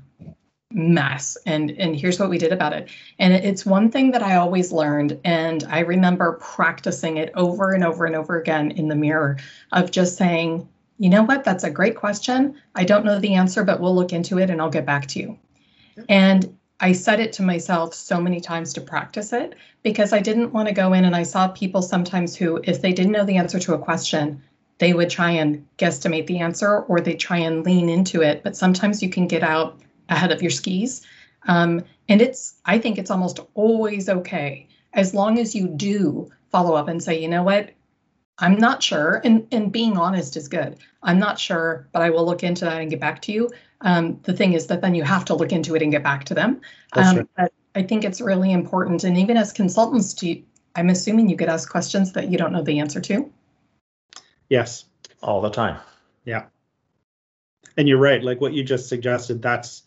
mess. 0.74 1.38
And 1.46 1.72
and 1.72 1.96
here's 1.96 2.20
what 2.20 2.30
we 2.30 2.38
did 2.38 2.51
about 2.51 2.74
it. 2.74 2.90
And 3.20 3.34
it's 3.34 3.66
one 3.66 3.92
thing 3.92 4.12
that 4.12 4.24
i 4.24 4.36
always 4.36 4.72
learned 4.72 5.20
and 5.24 5.64
i 5.70 5.79
remember 5.79 6.34
practicing 6.34 7.18
it 7.18 7.31
over 7.36 7.72
and 7.72 7.84
over 7.84 8.05
and 8.05 8.16
over 8.16 8.40
again 8.40 8.72
in 8.72 8.88
the 8.88 8.96
mirror 8.96 9.38
of 9.72 9.92
just 9.92 10.18
saying 10.18 10.68
you 10.98 11.10
know 11.10 11.24
what? 11.24 11.44
That's 11.44 11.64
a 11.64 11.72
great 11.72 11.96
question. 11.96 12.62
I 12.75 12.84
don't 12.84 13.05
know 13.05 13.20
the 13.20 13.34
answer 13.34 13.64
but 13.64 13.79
we'll 13.79 13.96
look 13.96 14.14
into 14.14 14.38
it 14.38 14.50
and 14.50 14.62
i'll 14.62 14.70
get 14.70 14.86
back 14.86 15.07
to 15.07 15.20
you. 15.20 15.38
And 16.10 16.57
i 16.79 16.92
said 16.92 17.20
it 17.20 17.34
to 17.34 17.44
myself 17.44 17.94
so 17.94 18.20
many 18.20 18.40
times 18.40 18.74
to 18.74 18.81
practice 18.81 19.34
it 19.34 19.55
because 19.84 20.14
i 20.14 20.20
didn't 20.20 20.53
want 20.53 20.68
to 20.68 20.74
go 20.74 20.94
in 20.94 21.05
and 21.05 21.16
i 21.16 21.24
saw 21.24 21.48
people 21.48 21.81
sometimes 21.81 22.36
who 22.36 22.60
if 22.64 22.81
they 22.81 22.92
didn't 22.92 23.12
know 23.12 23.25
the 23.25 23.38
answer 23.38 23.60
to 23.60 23.75
a 23.75 23.79
question 23.79 24.42
they 24.81 24.94
would 24.94 25.12
try 25.12 25.29
and 25.29 25.64
guesstimate 25.77 26.25
the 26.25 26.40
answer 26.40 26.79
or 26.79 27.00
they 27.00 27.14
try 27.14 27.38
and 27.38 27.64
lean 27.64 27.88
into 27.88 28.24
it. 28.24 28.44
But 28.44 28.57
sometimes 28.57 29.03
you 29.03 29.10
can 29.10 29.27
get 29.27 29.44
out 29.44 29.79
ahead 30.12 30.32
of 30.32 30.42
your 30.44 30.52
skis. 30.52 31.02
Um, 31.48 31.84
and 32.08 32.22
it's, 32.22 32.56
I 32.66 32.78
think 32.78 33.00
it's 33.00 33.10
almost 33.10 33.40
always 33.56 34.08
okay 34.10 34.68
as 34.94 35.14
long 35.14 35.40
as 35.40 35.56
you 35.56 35.68
do 35.68 36.30
follow 36.52 36.76
up 36.76 36.88
and 36.88 37.02
say, 37.02 37.20
you 37.20 37.28
know 37.28 37.42
what, 37.44 37.72
I'm 38.38 38.58
not 38.58 38.84
sure. 38.84 39.22
And, 39.24 39.48
and 39.52 39.72
being 39.72 39.98
honest 39.98 40.38
is 40.38 40.48
good. 40.48 40.78
I'm 41.02 41.18
not 41.18 41.40
sure, 41.40 41.88
but 41.94 42.02
I 42.02 42.10
will 42.10 42.26
look 42.26 42.44
into 42.44 42.66
that 42.66 42.82
and 42.82 42.90
get 42.90 43.00
back 43.00 43.22
to 43.24 43.32
you. 43.32 43.50
Um, 43.82 44.20
the 44.24 44.34
thing 44.34 44.54
is 44.54 44.68
that 44.68 44.82
then 44.82 44.94
you 44.94 45.04
have 45.04 45.26
to 45.26 45.34
look 45.34 45.52
into 45.52 45.76
it 45.76 45.82
and 45.82 45.92
get 45.92 46.04
back 46.04 46.26
to 46.26 46.34
them. 46.34 46.62
That's 46.94 47.10
Um, 47.10 47.18
right. 47.18 47.28
but 47.38 47.54
I 47.74 47.84
think 47.84 48.04
it's 48.04 48.22
really 48.22 48.52
important. 48.52 49.04
And 49.04 49.18
even 49.18 49.38
as 49.38 49.54
consultants, 49.54 50.14
do 50.14 50.30
you, 50.30 50.44
I'm 50.76 50.90
assuming 50.90 51.30
you 51.30 51.36
get 51.36 51.50
asked 51.50 51.70
questions 51.70 52.14
that 52.14 52.30
you 52.30 52.38
don't 52.38 52.52
know 52.52 52.62
the 52.64 52.80
answer 52.80 53.00
to. 53.02 53.32
Yes. 54.50 54.86
all 55.24 55.42
the 55.42 55.50
time. 55.50 55.80
Yeah. 56.26 56.46
And 57.78 57.88
you're 57.88 57.98
right. 58.00 58.24
Like 58.24 58.42
what 58.42 58.54
you 58.54 58.64
just 58.64 58.90
suggested, 58.90 59.42
that's 59.42 59.84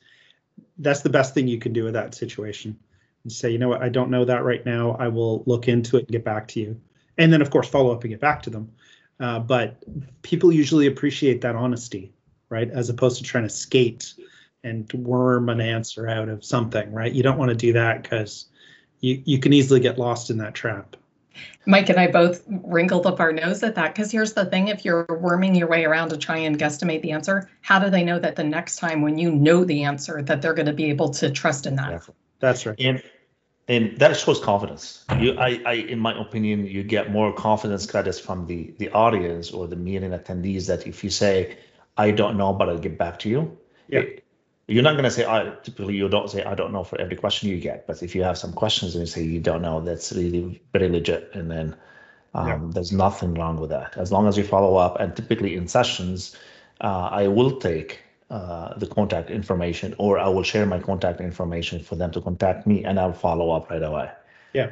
that's 0.78 1.02
the 1.02 1.10
best 1.10 1.34
thing 1.34 1.48
you 1.48 1.58
can 1.58 1.72
do 1.72 1.84
with 1.84 1.94
that 1.94 2.14
situation. 2.14 2.78
And 3.22 3.32
say, 3.32 3.50
you 3.50 3.58
know 3.58 3.68
what, 3.68 3.82
I 3.82 3.88
don't 3.88 4.10
know 4.10 4.24
that 4.24 4.44
right 4.44 4.64
now. 4.64 4.96
I 4.98 5.08
will 5.08 5.42
look 5.46 5.68
into 5.68 5.96
it 5.96 6.00
and 6.00 6.08
get 6.08 6.24
back 6.24 6.48
to 6.48 6.60
you. 6.60 6.80
And 7.16 7.32
then, 7.32 7.40
of 7.40 7.50
course, 7.50 7.68
follow 7.68 7.92
up 7.92 8.02
and 8.02 8.10
get 8.10 8.20
back 8.20 8.42
to 8.42 8.50
them. 8.50 8.72
Uh, 9.20 9.38
but 9.38 9.82
people 10.22 10.52
usually 10.52 10.86
appreciate 10.86 11.40
that 11.42 11.54
honesty, 11.54 12.12
right? 12.48 12.70
As 12.70 12.88
opposed 12.88 13.18
to 13.18 13.24
trying 13.24 13.44
to 13.44 13.50
skate 13.50 14.14
and 14.64 14.90
worm 14.92 15.48
an 15.48 15.60
answer 15.60 16.08
out 16.08 16.28
of 16.28 16.44
something, 16.44 16.92
right? 16.92 17.12
You 17.12 17.22
don't 17.22 17.38
want 17.38 17.50
to 17.50 17.54
do 17.54 17.74
that 17.74 18.02
because 18.02 18.46
you, 19.00 19.22
you 19.24 19.38
can 19.38 19.52
easily 19.52 19.80
get 19.80 19.98
lost 19.98 20.30
in 20.30 20.38
that 20.38 20.54
trap. 20.54 20.96
Mike 21.66 21.88
and 21.88 21.98
I 21.98 22.06
both 22.08 22.42
wrinkled 22.48 23.06
up 23.06 23.20
our 23.20 23.32
nose 23.32 23.62
at 23.62 23.74
that 23.74 23.94
because 23.94 24.10
here's 24.10 24.32
the 24.34 24.44
thing 24.46 24.68
if 24.68 24.84
you're 24.84 25.06
worming 25.20 25.54
your 25.54 25.68
way 25.68 25.84
around 25.84 26.10
to 26.10 26.16
try 26.16 26.36
and 26.38 26.58
guesstimate 26.58 27.02
the 27.02 27.12
answer, 27.12 27.48
how 27.62 27.78
do 27.78 27.90
they 27.90 28.04
know 28.04 28.18
that 28.18 28.36
the 28.36 28.44
next 28.44 28.76
time 28.76 29.02
when 29.02 29.18
you 29.18 29.30
know 29.30 29.64
the 29.64 29.84
answer 29.84 30.22
that 30.22 30.42
they're 30.42 30.54
going 30.54 30.66
to 30.66 30.72
be 30.72 30.90
able 30.90 31.08
to 31.10 31.30
trust 31.30 31.66
in 31.66 31.76
that? 31.76 31.90
Yeah. 31.90 32.00
That's 32.40 32.66
right. 32.66 32.78
and 32.78 33.02
and 33.68 33.98
that 33.98 34.14
shows 34.18 34.40
confidence 34.40 35.06
you 35.18 35.32
I, 35.38 35.60
I 35.64 35.72
in 35.74 35.98
my 35.98 36.18
opinion 36.20 36.66
you 36.66 36.82
get 36.82 37.10
more 37.10 37.32
confidence 37.32 37.86
credits 37.86 38.18
from 38.20 38.46
the 38.46 38.74
the 38.78 38.90
audience 38.90 39.50
or 39.52 39.66
the 39.66 39.76
meeting 39.76 40.10
attendees 40.10 40.66
that 40.66 40.86
if 40.86 41.02
you 41.02 41.08
say 41.08 41.56
i 41.96 42.10
don't 42.10 42.36
know 42.36 42.52
but 42.52 42.68
i'll 42.68 42.78
get 42.78 42.98
back 42.98 43.18
to 43.20 43.30
you 43.30 43.56
Yeah. 43.88 44.00
it- 44.00 44.23
you're 44.66 44.82
not 44.82 44.92
going 44.92 45.04
to 45.04 45.10
say 45.10 45.26
i 45.26 45.50
typically 45.62 45.94
you 45.94 46.08
don't 46.08 46.30
say 46.30 46.42
i 46.44 46.54
don't 46.54 46.72
know 46.72 46.84
for 46.84 47.00
every 47.00 47.16
question 47.16 47.48
you 47.48 47.58
get 47.58 47.86
but 47.86 48.02
if 48.02 48.14
you 48.14 48.22
have 48.22 48.38
some 48.38 48.52
questions 48.52 48.94
and 48.94 49.02
you 49.02 49.06
say 49.06 49.22
you 49.22 49.40
don't 49.40 49.62
know 49.62 49.80
that's 49.80 50.12
really 50.12 50.62
very 50.72 50.88
legit 50.88 51.30
and 51.34 51.50
then 51.50 51.76
um, 52.34 52.48
Yeah. 52.48 52.60
there's 52.72 52.92
nothing 52.92 53.34
wrong 53.34 53.58
with 53.58 53.70
that 53.70 53.96
as 53.96 54.10
long 54.10 54.26
as 54.26 54.36
you 54.36 54.44
follow 54.44 54.76
up 54.76 54.98
and 55.00 55.14
typically 55.14 55.54
in 55.54 55.68
sessions 55.68 56.36
uh, 56.80 57.08
i 57.12 57.28
will 57.28 57.58
take 57.58 58.00
uh, 58.30 58.76
the 58.78 58.86
contact 58.86 59.30
information, 59.30 59.94
or 59.98 60.18
I 60.18 60.28
will 60.28 60.42
share 60.42 60.64
my 60.66 60.80
contact 60.80 61.20
information 61.20 61.78
for 61.78 61.94
them 61.94 62.10
to 62.12 62.20
contact 62.22 62.66
me, 62.66 62.82
and 62.82 62.98
I'll 62.98 63.12
follow 63.12 63.50
up 63.50 63.70
right 63.70 63.82
away. 63.82 64.10
Yeah 64.54 64.70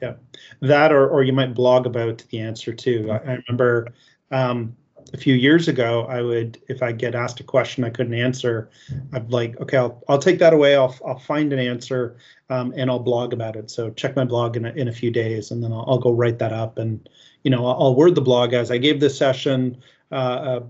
yeah 0.00 0.14
that 0.60 0.90
or 0.92 1.08
or 1.08 1.22
you 1.22 1.32
might 1.32 1.54
blog 1.54 1.86
about 1.86 2.24
the 2.30 2.40
answer 2.40 2.72
too. 2.72 3.10
I, 3.10 3.16
I 3.16 3.38
remember 3.46 3.88
um, 4.30 4.76
a 5.12 5.16
few 5.16 5.34
years 5.34 5.68
ago, 5.68 6.04
I 6.08 6.22
would 6.22 6.58
if 6.68 6.82
I 6.82 6.92
get 6.92 7.14
asked 7.14 7.40
a 7.40 7.44
question 7.44 7.84
I 7.84 7.90
couldn't 7.90 8.14
answer, 8.14 8.70
I'd 9.12 9.30
like, 9.30 9.58
okay, 9.60 9.76
I'll 9.76 10.02
I'll 10.08 10.18
take 10.18 10.38
that 10.40 10.52
away. 10.52 10.76
I'll 10.76 10.94
I'll 11.06 11.18
find 11.18 11.52
an 11.52 11.58
answer 11.58 12.16
um, 12.50 12.72
and 12.76 12.90
I'll 12.90 12.98
blog 12.98 13.32
about 13.32 13.56
it. 13.56 13.70
So 13.70 13.90
check 13.90 14.16
my 14.16 14.24
blog 14.24 14.56
in 14.56 14.66
a, 14.66 14.70
in 14.70 14.88
a 14.88 14.92
few 14.92 15.10
days, 15.10 15.50
and 15.50 15.62
then 15.62 15.72
I'll, 15.72 15.84
I'll 15.88 15.98
go 15.98 16.12
write 16.12 16.38
that 16.38 16.52
up 16.52 16.78
and 16.78 17.08
you 17.42 17.50
know 17.50 17.66
I'll, 17.66 17.82
I'll 17.82 17.94
word 17.94 18.14
the 18.14 18.20
blog 18.20 18.52
as 18.52 18.70
I 18.70 18.78
gave 18.78 19.00
this 19.00 19.16
session. 19.16 19.78
Uh, 20.10 20.60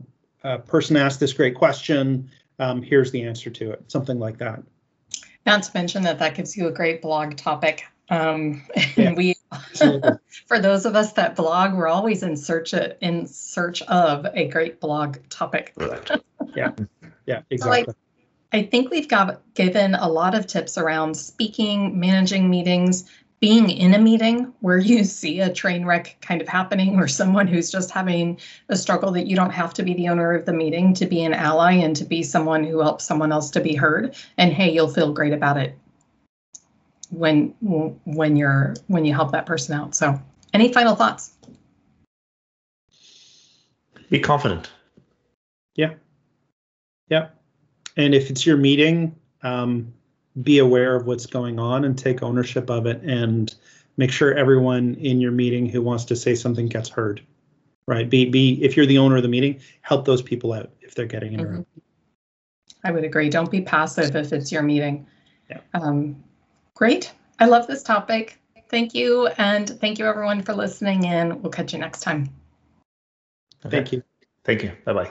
a, 0.44 0.54
a 0.54 0.58
person 0.58 0.96
asked 0.96 1.20
this 1.20 1.32
great 1.32 1.54
question. 1.54 2.30
Um, 2.58 2.82
here's 2.82 3.10
the 3.10 3.22
answer 3.22 3.50
to 3.50 3.70
it. 3.72 3.84
Something 3.88 4.18
like 4.18 4.38
that. 4.38 4.62
Not 5.46 5.62
to 5.62 5.70
mention 5.74 6.02
that 6.02 6.18
that 6.18 6.34
gives 6.34 6.56
you 6.56 6.68
a 6.68 6.72
great 6.72 7.00
blog 7.02 7.36
topic. 7.36 7.84
Um, 8.10 8.62
Yeah. 8.96 9.08
and 9.08 9.16
we 9.16 9.34
Absolutely. 9.52 10.10
For 10.46 10.58
those 10.58 10.86
of 10.86 10.94
us 10.94 11.12
that 11.14 11.36
blog, 11.36 11.74
we're 11.74 11.88
always 11.88 12.22
in 12.22 12.36
search 12.36 12.74
of, 12.74 12.92
in 13.00 13.26
search 13.26 13.82
of 13.82 14.26
a 14.34 14.48
great 14.48 14.80
blog 14.80 15.18
topic. 15.28 15.74
Correct. 15.78 16.10
Yeah, 17.26 17.42
exactly. 17.50 17.94
I 18.52 18.62
think 18.62 18.90
we've 18.90 19.08
got 19.08 19.42
given 19.54 19.94
a 19.94 20.08
lot 20.08 20.34
of 20.34 20.46
tips 20.46 20.78
around 20.78 21.14
speaking, 21.14 22.00
managing 22.00 22.48
meetings, 22.48 23.04
being 23.40 23.70
in 23.70 23.94
a 23.94 23.98
meeting 23.98 24.52
where 24.60 24.78
you 24.78 25.04
see 25.04 25.40
a 25.40 25.52
train 25.52 25.84
wreck 25.84 26.16
kind 26.22 26.40
of 26.40 26.48
happening 26.48 26.98
or 26.98 27.06
someone 27.06 27.46
who's 27.46 27.70
just 27.70 27.90
having 27.90 28.40
a 28.70 28.76
struggle 28.76 29.12
that 29.12 29.26
you 29.26 29.36
don't 29.36 29.50
have 29.50 29.74
to 29.74 29.82
be 29.82 29.94
the 29.94 30.08
owner 30.08 30.32
of 30.32 30.46
the 30.46 30.52
meeting 30.52 30.94
to 30.94 31.06
be 31.06 31.22
an 31.22 31.34
ally 31.34 31.72
and 31.72 31.94
to 31.96 32.04
be 32.04 32.22
someone 32.22 32.64
who 32.64 32.80
helps 32.80 33.04
someone 33.04 33.30
else 33.30 33.50
to 33.50 33.60
be 33.60 33.74
heard. 33.74 34.16
And 34.38 34.52
hey, 34.52 34.72
you'll 34.72 34.88
feel 34.88 35.12
great 35.12 35.34
about 35.34 35.58
it 35.58 35.78
when 37.10 37.48
when 38.04 38.36
you're 38.36 38.74
when 38.86 39.04
you 39.04 39.14
help 39.14 39.32
that 39.32 39.46
person 39.46 39.78
out. 39.78 39.94
So, 39.94 40.20
any 40.52 40.72
final 40.72 40.94
thoughts? 40.94 41.32
Be 44.10 44.20
confident. 44.20 44.70
Yeah. 45.74 45.94
Yeah. 47.08 47.28
And 47.96 48.14
if 48.14 48.30
it's 48.30 48.46
your 48.46 48.56
meeting, 48.56 49.14
um, 49.42 49.92
be 50.42 50.58
aware 50.58 50.94
of 50.94 51.06
what's 51.06 51.26
going 51.26 51.58
on 51.58 51.84
and 51.84 51.98
take 51.98 52.22
ownership 52.22 52.70
of 52.70 52.86
it 52.86 53.02
and 53.02 53.54
make 53.96 54.10
sure 54.10 54.34
everyone 54.34 54.94
in 54.94 55.20
your 55.20 55.32
meeting 55.32 55.68
who 55.68 55.82
wants 55.82 56.04
to 56.06 56.16
say 56.16 56.34
something 56.34 56.66
gets 56.68 56.88
heard. 56.88 57.20
Right. 57.86 58.08
Be 58.08 58.28
be 58.28 58.62
if 58.62 58.76
you're 58.76 58.86
the 58.86 58.98
owner 58.98 59.16
of 59.16 59.22
the 59.22 59.28
meeting, 59.28 59.60
help 59.80 60.04
those 60.04 60.20
people 60.20 60.52
out 60.52 60.70
if 60.80 60.94
they're 60.94 61.06
getting 61.06 61.32
interrupted. 61.32 61.66
I 62.84 62.92
would 62.92 63.04
agree. 63.04 63.28
Don't 63.28 63.50
be 63.50 63.60
passive 63.60 64.14
if 64.14 64.32
it's 64.32 64.52
your 64.52 64.62
meeting. 64.62 65.06
Yeah. 65.50 65.60
Um, 65.74 66.22
great. 66.78 67.12
I 67.40 67.46
love 67.46 67.66
this 67.66 67.82
topic. 67.82 68.38
Thank 68.70 68.94
you. 68.94 69.26
And 69.38 69.68
thank 69.80 69.98
you 69.98 70.06
everyone 70.06 70.42
for 70.42 70.54
listening 70.54 71.04
in. 71.04 71.42
We'll 71.42 71.50
catch 71.50 71.72
you 71.72 71.78
next 71.80 72.00
time. 72.00 72.30
Okay. 73.66 73.76
Thank 73.76 73.92
you. 73.92 74.02
Thank 74.44 74.62
you. 74.62 74.72
Bye 74.84 74.92
bye. 74.92 75.10